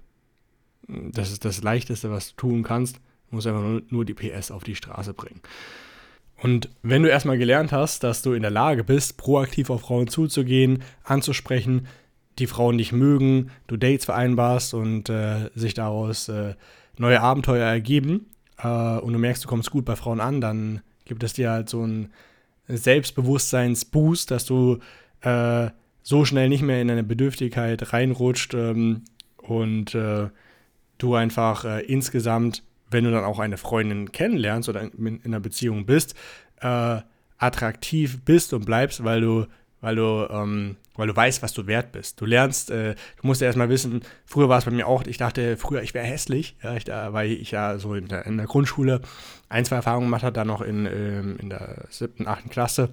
das 0.87 1.31
ist 1.31 1.45
das 1.45 1.63
Leichteste, 1.63 2.11
was 2.11 2.29
du 2.29 2.35
tun 2.35 2.63
kannst. 2.63 2.97
Du 3.29 3.35
musst 3.35 3.47
einfach 3.47 3.61
nur, 3.61 3.81
nur 3.89 4.05
die 4.05 4.13
PS 4.13 4.51
auf 4.51 4.63
die 4.63 4.75
Straße 4.75 5.13
bringen. 5.13 5.41
Und 6.41 6.69
wenn 6.81 7.03
du 7.03 7.09
erstmal 7.09 7.37
gelernt 7.37 7.71
hast, 7.71 8.03
dass 8.03 8.21
du 8.21 8.33
in 8.33 8.41
der 8.41 8.51
Lage 8.51 8.83
bist, 8.83 9.17
proaktiv 9.17 9.69
auf 9.69 9.81
Frauen 9.81 10.07
zuzugehen, 10.07 10.83
anzusprechen, 11.03 11.87
die 12.39 12.47
Frauen 12.47 12.77
dich 12.77 12.93
mögen, 12.93 13.51
du 13.67 13.75
Dates 13.75 14.05
vereinbarst 14.05 14.73
und 14.73 15.09
äh, 15.09 15.49
sich 15.53 15.73
daraus 15.73 16.29
äh, 16.29 16.55
neue 16.97 17.21
Abenteuer 17.21 17.65
ergeben 17.65 18.27
äh, 18.61 18.99
und 18.99 19.13
du 19.13 19.19
merkst, 19.19 19.43
du 19.43 19.47
kommst 19.47 19.71
gut 19.71 19.85
bei 19.85 19.95
Frauen 19.95 20.19
an, 20.19 20.41
dann 20.41 20.81
gibt 21.05 21.23
es 21.23 21.33
dir 21.33 21.51
halt 21.51 21.69
so 21.69 21.81
einen 21.81 22.13
Selbstbewusstseinsboost, 22.67 24.29
dass 24.31 24.45
du 24.45 24.79
äh, 25.21 25.69
so 26.03 26.25
schnell 26.25 26.49
nicht 26.49 26.61
mehr 26.61 26.81
in 26.81 26.89
eine 26.89 27.03
Bedürftigkeit 27.03 27.93
reinrutscht 27.93 28.53
ähm, 28.53 29.03
und 29.37 29.95
äh, 29.95 30.29
du 30.97 31.15
einfach 31.15 31.65
äh, 31.65 31.81
insgesamt 31.81 32.63
wenn 32.91 33.03
du 33.03 33.11
dann 33.11 33.23
auch 33.23 33.39
eine 33.39 33.57
Freundin 33.57 34.11
kennenlernst 34.11 34.69
oder 34.69 34.81
in, 34.81 35.21
einer 35.23 35.39
Beziehung 35.39 35.85
bist, 35.85 36.15
äh, 36.61 36.97
attraktiv 37.37 38.21
bist 38.23 38.53
und 38.53 38.65
bleibst, 38.65 39.03
weil 39.03 39.21
du, 39.21 39.45
weil 39.81 39.95
du, 39.95 40.27
ähm, 40.29 40.77
weil 40.95 41.07
du 41.07 41.15
weißt, 41.15 41.41
was 41.41 41.53
du 41.53 41.67
wert 41.67 41.91
bist. 41.91 42.19
Du 42.19 42.25
lernst, 42.25 42.71
äh, 42.71 42.95
du 43.21 43.27
musst 43.27 43.41
ja 43.41 43.47
erstmal 43.47 43.69
wissen, 43.69 44.01
früher 44.25 44.49
war 44.49 44.57
es 44.57 44.65
bei 44.65 44.71
mir 44.71 44.87
auch, 44.87 45.03
ich 45.05 45.17
dachte 45.17 45.57
früher, 45.57 45.81
ich 45.81 45.93
wäre 45.93 46.05
hässlich, 46.05 46.55
ja, 46.63 46.75
ich, 46.75 46.83
da, 46.83 47.13
weil 47.13 47.31
ich 47.31 47.51
ja 47.51 47.77
so 47.77 47.95
in 47.95 48.07
der, 48.07 48.25
in 48.25 48.37
der 48.37 48.47
Grundschule 48.47 49.01
ein, 49.47 49.65
zwei 49.65 49.77
Erfahrungen 49.77 50.07
gemacht 50.07 50.23
habe, 50.23 50.33
dann 50.33 50.47
noch 50.47 50.61
in, 50.61 50.85
ähm, 50.85 51.37
in 51.39 51.49
der 51.49 51.85
siebten, 51.89 52.27
achten 52.27 52.49
Klasse 52.49 52.89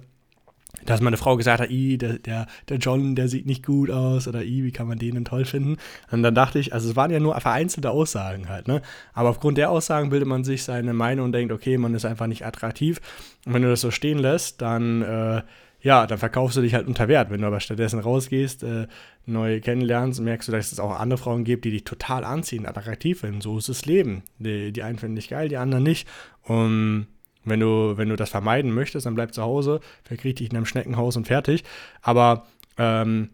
dass 0.85 1.01
meine 1.01 1.17
Frau 1.17 1.37
gesagt 1.37 1.61
hat, 1.61 1.69
I, 1.69 1.97
der, 1.97 2.19
der, 2.19 2.47
der 2.69 2.77
John, 2.77 3.15
der 3.15 3.27
sieht 3.27 3.45
nicht 3.45 3.65
gut 3.65 3.89
aus 3.89 4.27
oder 4.27 4.43
I, 4.43 4.63
wie 4.63 4.71
kann 4.71 4.87
man 4.87 4.99
den 4.99 5.15
denn 5.15 5.25
toll 5.25 5.45
finden? 5.45 5.77
Und 6.11 6.23
dann 6.23 6.35
dachte 6.35 6.59
ich, 6.59 6.73
also 6.73 6.89
es 6.89 6.95
waren 6.95 7.11
ja 7.11 7.19
nur 7.19 7.39
vereinzelte 7.39 7.89
Aussagen 7.89 8.49
halt, 8.49 8.67
ne? 8.67 8.81
Aber 9.13 9.29
aufgrund 9.29 9.57
der 9.57 9.71
Aussagen 9.71 10.09
bildet 10.09 10.27
man 10.27 10.43
sich 10.43 10.63
seine 10.63 10.93
Meinung 10.93 11.25
und 11.25 11.31
denkt, 11.31 11.51
okay, 11.51 11.77
man 11.77 11.93
ist 11.95 12.05
einfach 12.05 12.27
nicht 12.27 12.45
attraktiv. 12.45 12.99
Und 13.45 13.53
wenn 13.53 13.61
du 13.61 13.69
das 13.69 13.81
so 13.81 13.91
stehen 13.91 14.19
lässt, 14.19 14.61
dann, 14.61 15.01
äh, 15.01 15.41
ja, 15.81 16.07
dann 16.07 16.17
verkaufst 16.17 16.57
du 16.57 16.61
dich 16.61 16.73
halt 16.73 16.87
unter 16.87 17.07
Wert. 17.07 17.29
Wenn 17.29 17.41
du 17.41 17.47
aber 17.47 17.59
stattdessen 17.59 17.99
rausgehst, 17.99 18.63
äh, 18.63 18.87
neu 19.25 19.61
kennenlernst, 19.61 20.19
merkst 20.21 20.47
du, 20.47 20.51
dass 20.51 20.71
es 20.71 20.79
auch 20.79 20.99
andere 20.99 21.19
Frauen 21.19 21.43
gibt, 21.43 21.65
die 21.65 21.71
dich 21.71 21.83
total 21.83 22.23
anziehen, 22.23 22.65
attraktiv 22.65 23.21
finden. 23.21 23.41
So 23.41 23.57
ist 23.57 23.69
das 23.69 23.85
Leben. 23.85 24.23
Die, 24.39 24.71
die 24.71 24.83
einen 24.83 24.97
finden 24.97 25.15
dich 25.15 25.29
geil, 25.29 25.49
die 25.49 25.57
anderen 25.57 25.83
nicht. 25.83 26.07
Und 26.43 27.07
wenn 27.45 27.59
du, 27.59 27.93
wenn 27.95 28.09
du 28.09 28.15
das 28.15 28.29
vermeiden 28.29 28.73
möchtest, 28.73 29.05
dann 29.05 29.15
bleib 29.15 29.33
zu 29.33 29.41
Hause, 29.41 29.79
verkriech 30.03 30.35
dich 30.35 30.49
in 30.49 30.57
einem 30.57 30.65
Schneckenhaus 30.65 31.15
und 31.15 31.27
fertig. 31.27 31.63
Aber 32.01 32.47
ähm, 32.77 33.29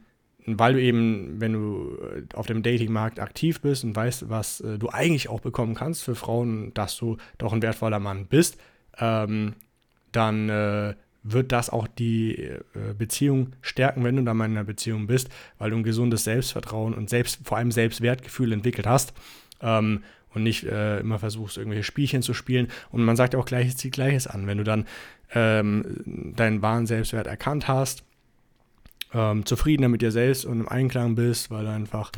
weil 0.45 0.73
du 0.73 0.81
eben, 0.81 1.39
wenn 1.39 1.53
du 1.53 1.97
äh, 2.01 2.35
auf 2.35 2.47
dem 2.47 2.63
Datingmarkt 2.63 3.19
aktiv 3.19 3.61
bist 3.61 3.83
und 3.83 3.95
weißt, 3.95 4.29
was 4.29 4.61
äh, 4.61 4.77
du 4.77 4.89
eigentlich 4.89 5.29
auch 5.29 5.39
bekommen 5.39 5.75
kannst 5.75 6.03
für 6.03 6.15
Frauen, 6.15 6.73
dass 6.73 6.97
du 6.97 7.17
doch 7.37 7.53
ein 7.53 7.61
wertvoller 7.61 7.99
Mann 7.99 8.27
bist, 8.27 8.57
ähm, 8.99 9.53
dann 10.11 10.49
äh, 10.49 10.95
wird 11.23 11.51
das 11.51 11.69
auch 11.69 11.87
die 11.87 12.35
äh, 12.37 12.59
Beziehung 12.97 13.53
stärken, 13.61 14.03
wenn 14.03 14.17
du 14.17 14.23
dann 14.23 14.37
mal 14.37 14.45
in 14.45 14.51
einer 14.51 14.63
Beziehung 14.63 15.07
bist, 15.07 15.29
weil 15.57 15.71
du 15.71 15.77
ein 15.77 15.83
gesundes 15.83 16.25
Selbstvertrauen 16.25 16.93
und 16.93 17.09
selbst, 17.09 17.39
vor 17.43 17.57
allem 17.57 17.71
Selbstwertgefühl 17.71 18.51
entwickelt 18.51 18.85
hast. 18.85 19.13
Ähm, 19.61 20.03
und 20.33 20.43
nicht 20.43 20.63
äh, 20.63 20.99
immer 20.99 21.19
versuchst, 21.19 21.57
irgendwelche 21.57 21.83
Spielchen 21.83 22.23
zu 22.23 22.33
spielen. 22.33 22.67
Und 22.91 23.03
man 23.03 23.15
sagt 23.15 23.35
auch 23.35 23.45
Gleiches 23.45 23.77
zieht 23.77 23.93
Gleiches 23.93 24.27
an. 24.27 24.47
Wenn 24.47 24.57
du 24.57 24.63
dann 24.63 24.87
ähm, 25.33 26.33
deinen 26.35 26.61
wahren 26.61 26.87
Selbstwert 26.87 27.27
erkannt 27.27 27.67
hast, 27.67 28.03
ähm, 29.13 29.45
zufriedener 29.45 29.89
mit 29.89 30.01
dir 30.01 30.11
selbst 30.11 30.45
und 30.45 30.61
im 30.61 30.67
Einklang 30.67 31.15
bist, 31.15 31.51
weil 31.51 31.65
du 31.65 31.71
einfach, 31.71 32.11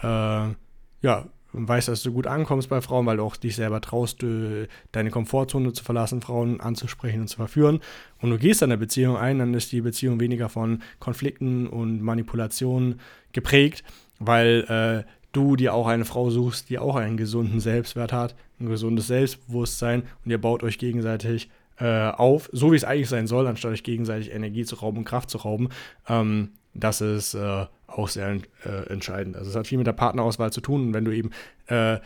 äh, 0.00 0.54
ja, 1.02 1.26
weißt, 1.56 1.88
dass 1.88 2.02
du 2.02 2.12
gut 2.12 2.26
ankommst 2.26 2.68
bei 2.68 2.80
Frauen, 2.80 3.06
weil 3.06 3.16
du 3.16 3.22
auch 3.22 3.36
dich 3.36 3.56
selber 3.56 3.80
traust, 3.80 4.22
äh, 4.22 4.68
deine 4.92 5.10
Komfortzone 5.10 5.72
zu 5.72 5.82
verlassen, 5.82 6.20
Frauen 6.20 6.60
anzusprechen 6.60 7.22
und 7.22 7.28
zu 7.28 7.36
verführen. 7.36 7.80
Und 8.20 8.30
du 8.30 8.38
gehst 8.38 8.62
in 8.62 8.70
eine 8.70 8.78
Beziehung 8.78 9.16
ein, 9.16 9.38
dann 9.38 9.54
ist 9.54 9.72
die 9.72 9.80
Beziehung 9.80 10.20
weniger 10.20 10.48
von 10.48 10.82
Konflikten 10.98 11.66
und 11.66 12.02
Manipulationen 12.02 13.00
geprägt, 13.32 13.84
weil 14.18 15.04
äh, 15.06 15.10
du 15.32 15.56
dir 15.56 15.74
auch 15.74 15.86
eine 15.86 16.04
Frau 16.04 16.30
suchst, 16.30 16.70
die 16.70 16.78
auch 16.78 16.96
einen 16.96 17.16
gesunden 17.16 17.60
Selbstwert 17.60 18.12
hat, 18.12 18.34
ein 18.60 18.66
gesundes 18.66 19.06
Selbstbewusstsein 19.06 20.02
und 20.24 20.30
ihr 20.30 20.40
baut 20.40 20.62
euch 20.62 20.78
gegenseitig 20.78 21.50
äh, 21.78 22.08
auf, 22.08 22.48
so 22.52 22.72
wie 22.72 22.76
es 22.76 22.84
eigentlich 22.84 23.08
sein 23.08 23.26
soll, 23.26 23.46
anstatt 23.46 23.72
euch 23.72 23.82
gegenseitig 23.82 24.32
Energie 24.32 24.64
zu 24.64 24.76
rauben 24.76 24.98
und 24.98 25.04
Kraft 25.04 25.30
zu 25.30 25.38
rauben. 25.38 25.68
Ähm, 26.08 26.52
das 26.72 27.00
ist 27.00 27.34
äh, 27.34 27.66
auch 27.96 28.08
sehr 28.08 28.38
äh, 28.64 28.68
entscheidend. 28.88 29.36
Also 29.36 29.50
es 29.50 29.56
hat 29.56 29.66
viel 29.66 29.78
mit 29.78 29.86
der 29.86 29.92
Partnerauswahl 29.92 30.52
zu 30.52 30.60
tun 30.60 30.88
und 30.88 30.94
wenn 30.94 31.04
du 31.04 31.12
eben 31.12 31.30
äh, 31.68 31.98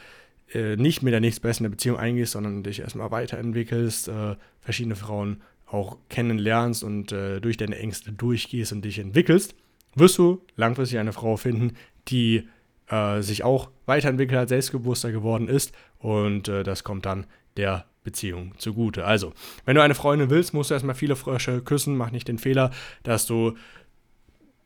äh, 0.52 0.76
nicht 0.76 1.02
mit 1.02 1.12
der 1.12 1.20
nächstbesten 1.20 1.70
Beziehung 1.70 1.98
eingehst, 1.98 2.32
sondern 2.32 2.62
dich 2.62 2.80
erstmal 2.80 3.10
weiterentwickelst, 3.10 4.08
äh, 4.08 4.36
verschiedene 4.60 4.96
Frauen 4.96 5.42
auch 5.66 5.98
kennenlernst 6.08 6.82
und 6.82 7.12
durch 7.12 7.56
deine 7.56 7.78
Ängste 7.78 8.10
durchgehst 8.10 8.72
und 8.72 8.84
dich 8.84 8.98
entwickelst, 8.98 9.54
wirst 9.94 10.18
du 10.18 10.42
langfristig 10.56 10.98
eine 10.98 11.12
Frau 11.12 11.36
finden, 11.36 11.74
die 12.08 12.48
äh, 12.88 13.22
sich 13.22 13.44
auch 13.44 13.70
weiterentwickelt 13.86 14.38
hat, 14.38 14.48
selbstbewusster 14.48 15.12
geworden 15.12 15.48
ist 15.48 15.72
und 15.98 16.48
äh, 16.48 16.64
das 16.64 16.84
kommt 16.84 17.06
dann 17.06 17.26
der 17.56 17.86
Beziehung 18.02 18.54
zugute. 18.58 19.04
Also, 19.04 19.32
wenn 19.64 19.76
du 19.76 19.82
eine 19.82 19.94
Freundin 19.94 20.30
willst, 20.30 20.54
musst 20.54 20.70
du 20.70 20.74
erstmal 20.74 20.94
viele 20.94 21.16
Frösche 21.16 21.60
küssen. 21.60 21.96
Mach 21.96 22.10
nicht 22.10 22.28
den 22.28 22.38
Fehler, 22.38 22.70
dass 23.02 23.26
du 23.26 23.54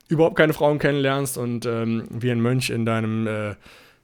überhaupt 0.09 0.37
keine 0.37 0.53
Frauen 0.53 0.79
kennenlernst 0.79 1.39
und 1.39 1.67
ähm, 1.67 2.05
wie 2.11 2.31
ein 2.31 2.41
Mönch 2.41 2.71
in 2.71 2.85
deinem 2.85 3.27
äh, 3.27 3.55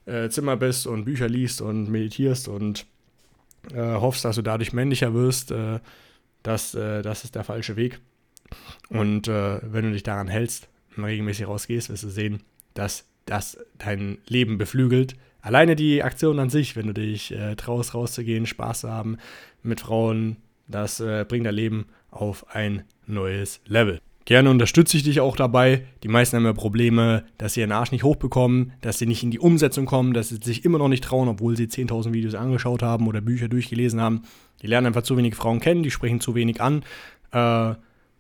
äh, 0.06 0.28
Zimmer 0.30 0.56
bist 0.56 0.86
und 0.86 1.04
Bücher 1.04 1.28
liest 1.28 1.60
und 1.60 1.90
meditierst 1.90 2.48
und 2.48 2.86
äh, 3.72 3.76
hoffst, 3.76 4.24
dass 4.24 4.36
du 4.36 4.42
dadurch 4.42 4.72
männlicher 4.72 5.14
wirst. 5.14 5.50
Äh, 5.50 5.80
das, 6.42 6.74
äh, 6.74 7.02
das 7.02 7.24
ist 7.24 7.34
der 7.34 7.44
falsche 7.44 7.76
Weg. 7.76 8.00
Und 8.88 9.28
wenn 9.28 9.84
du 9.84 9.92
dich 9.92 10.02
daran 10.02 10.26
hältst 10.26 10.68
und 10.96 11.04
regelmäßig 11.04 11.46
rausgehst, 11.46 11.88
wirst 11.88 12.02
du 12.02 12.08
sehen, 12.08 12.42
dass 12.74 13.04
das 13.26 13.58
dein 13.78 14.18
Leben 14.26 14.58
beflügelt. 14.58 15.14
Alleine 15.40 15.76
die 15.76 16.02
Aktion 16.02 16.38
an 16.38 16.50
sich, 16.50 16.76
wenn 16.76 16.88
du 16.88 16.92
dich 16.92 17.32
äh, 17.32 17.54
traust, 17.54 17.94
rauszugehen, 17.94 18.46
Spaß 18.46 18.80
zu 18.80 18.90
haben 18.90 19.16
mit 19.62 19.80
Frauen, 19.80 20.36
das 20.66 21.00
äh, 21.00 21.24
bringt 21.26 21.46
dein 21.46 21.54
Leben 21.54 21.86
auf 22.10 22.54
ein 22.54 22.82
neues 23.06 23.60
Level. 23.66 24.00
Gerne 24.26 24.50
unterstütze 24.50 24.96
ich 24.96 25.02
dich 25.02 25.20
auch 25.20 25.34
dabei. 25.34 25.86
Die 26.02 26.08
meisten 26.08 26.36
haben 26.36 26.44
ja 26.44 26.52
Probleme, 26.52 27.24
dass 27.38 27.54
sie 27.54 27.60
ihren 27.60 27.72
Arsch 27.72 27.90
nicht 27.90 28.04
hochbekommen, 28.04 28.72
dass 28.80 28.98
sie 28.98 29.06
nicht 29.06 29.22
in 29.22 29.30
die 29.30 29.38
Umsetzung 29.38 29.86
kommen, 29.86 30.12
dass 30.12 30.28
sie 30.28 30.38
sich 30.42 30.64
immer 30.64 30.78
noch 30.78 30.88
nicht 30.88 31.02
trauen, 31.02 31.28
obwohl 31.28 31.56
sie 31.56 31.66
10.000 31.66 32.12
Videos 32.12 32.34
angeschaut 32.34 32.82
haben 32.82 33.08
oder 33.08 33.20
Bücher 33.20 33.48
durchgelesen 33.48 34.00
haben. 34.00 34.22
Die 34.62 34.66
lernen 34.66 34.88
einfach 34.88 35.02
zu 35.02 35.16
wenig 35.16 35.34
Frauen 35.34 35.60
kennen, 35.60 35.82
die 35.82 35.90
sprechen 35.90 36.20
zu 36.20 36.34
wenig 36.34 36.60
an. 36.60 36.84
Äh, 37.32 37.74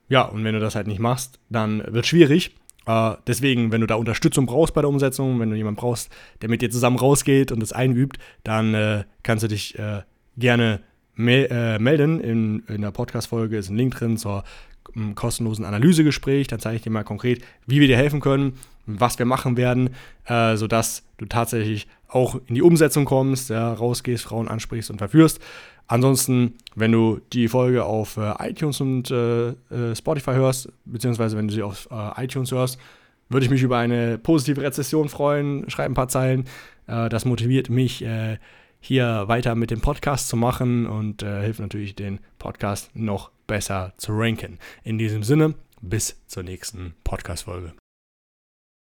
ja, 0.08 0.22
und 0.22 0.42
wenn 0.42 0.54
du 0.54 0.60
das 0.60 0.74
halt 0.74 0.88
nicht 0.88 1.00
machst, 1.00 1.38
dann 1.48 1.78
wird 1.78 2.04
es 2.04 2.08
schwierig. 2.08 2.56
Uh, 2.88 3.14
deswegen, 3.26 3.70
wenn 3.72 3.82
du 3.82 3.86
da 3.86 3.94
Unterstützung 3.96 4.46
brauchst 4.46 4.72
bei 4.74 4.80
der 4.80 4.88
Umsetzung, 4.88 5.38
wenn 5.38 5.50
du 5.50 5.56
jemanden 5.56 5.78
brauchst, 5.78 6.10
der 6.40 6.48
mit 6.48 6.62
dir 6.62 6.70
zusammen 6.70 6.98
rausgeht 6.98 7.52
und 7.52 7.62
es 7.62 7.72
einübt, 7.72 8.18
dann 8.42 8.74
äh, 8.74 9.04
kannst 9.22 9.44
du 9.44 9.48
dich 9.48 9.78
äh, 9.78 10.00
gerne 10.38 10.80
me 11.14 11.48
äh, 11.50 11.78
melden. 11.78 12.20
In, 12.20 12.64
in 12.66 12.80
der 12.80 12.90
Podcast-Folge 12.90 13.58
ist 13.58 13.68
ein 13.68 13.76
Link 13.76 13.94
drin 13.94 14.16
zur 14.16 14.44
kostenlosen 15.14 15.64
Analysegespräch. 15.64 16.46
Da 16.46 16.58
zeige 16.58 16.76
ich 16.76 16.82
dir 16.82 16.90
mal 16.90 17.04
konkret, 17.04 17.42
wie 17.66 17.80
wir 17.80 17.88
dir 17.88 17.96
helfen 17.96 18.20
können, 18.20 18.54
was 18.86 19.18
wir 19.18 19.26
machen 19.26 19.56
werden, 19.56 19.90
äh, 20.26 20.56
sodass 20.56 21.04
du 21.18 21.26
tatsächlich 21.26 21.86
auch 22.08 22.40
in 22.46 22.54
die 22.54 22.62
Umsetzung 22.62 23.04
kommst, 23.04 23.50
ja, 23.50 23.72
rausgehst, 23.72 24.24
Frauen 24.24 24.48
ansprichst 24.48 24.90
und 24.90 24.98
verführst. 24.98 25.40
Ansonsten, 25.86 26.54
wenn 26.74 26.92
du 26.92 27.20
die 27.32 27.48
Folge 27.48 27.84
auf 27.84 28.16
äh, 28.16 28.32
iTunes 28.48 28.80
und 28.80 29.10
äh, 29.10 29.48
äh 29.48 29.96
Spotify 29.96 30.32
hörst, 30.32 30.68
beziehungsweise 30.84 31.36
wenn 31.36 31.48
du 31.48 31.54
sie 31.54 31.62
auf 31.62 31.88
äh, 31.90 32.24
iTunes 32.24 32.52
hörst, 32.52 32.78
würde 33.28 33.44
ich 33.44 33.50
mich 33.50 33.62
über 33.62 33.78
eine 33.78 34.18
positive 34.18 34.62
Rezession 34.62 35.08
freuen. 35.08 35.68
Schreib 35.68 35.88
ein 35.88 35.94
paar 35.94 36.08
Zeilen. 36.08 36.44
Äh, 36.86 37.08
das 37.08 37.24
motiviert 37.24 37.70
mich, 37.70 38.04
hier 38.82 39.24
weiter 39.26 39.54
mit 39.56 39.70
dem 39.70 39.82
Podcast 39.82 40.28
zu 40.28 40.36
machen 40.36 40.86
und 40.86 41.22
hilft 41.22 41.60
natürlich, 41.60 41.96
den 41.96 42.20
Podcast 42.38 42.90
noch 42.94 43.30
besser 43.50 43.92
zu 43.96 44.12
ranken. 44.12 44.60
In 44.84 44.96
diesem 44.96 45.24
Sinne, 45.24 45.54
bis 45.80 46.16
zur 46.28 46.44
nächsten 46.44 46.94
Podcast-Folge. 47.02 47.79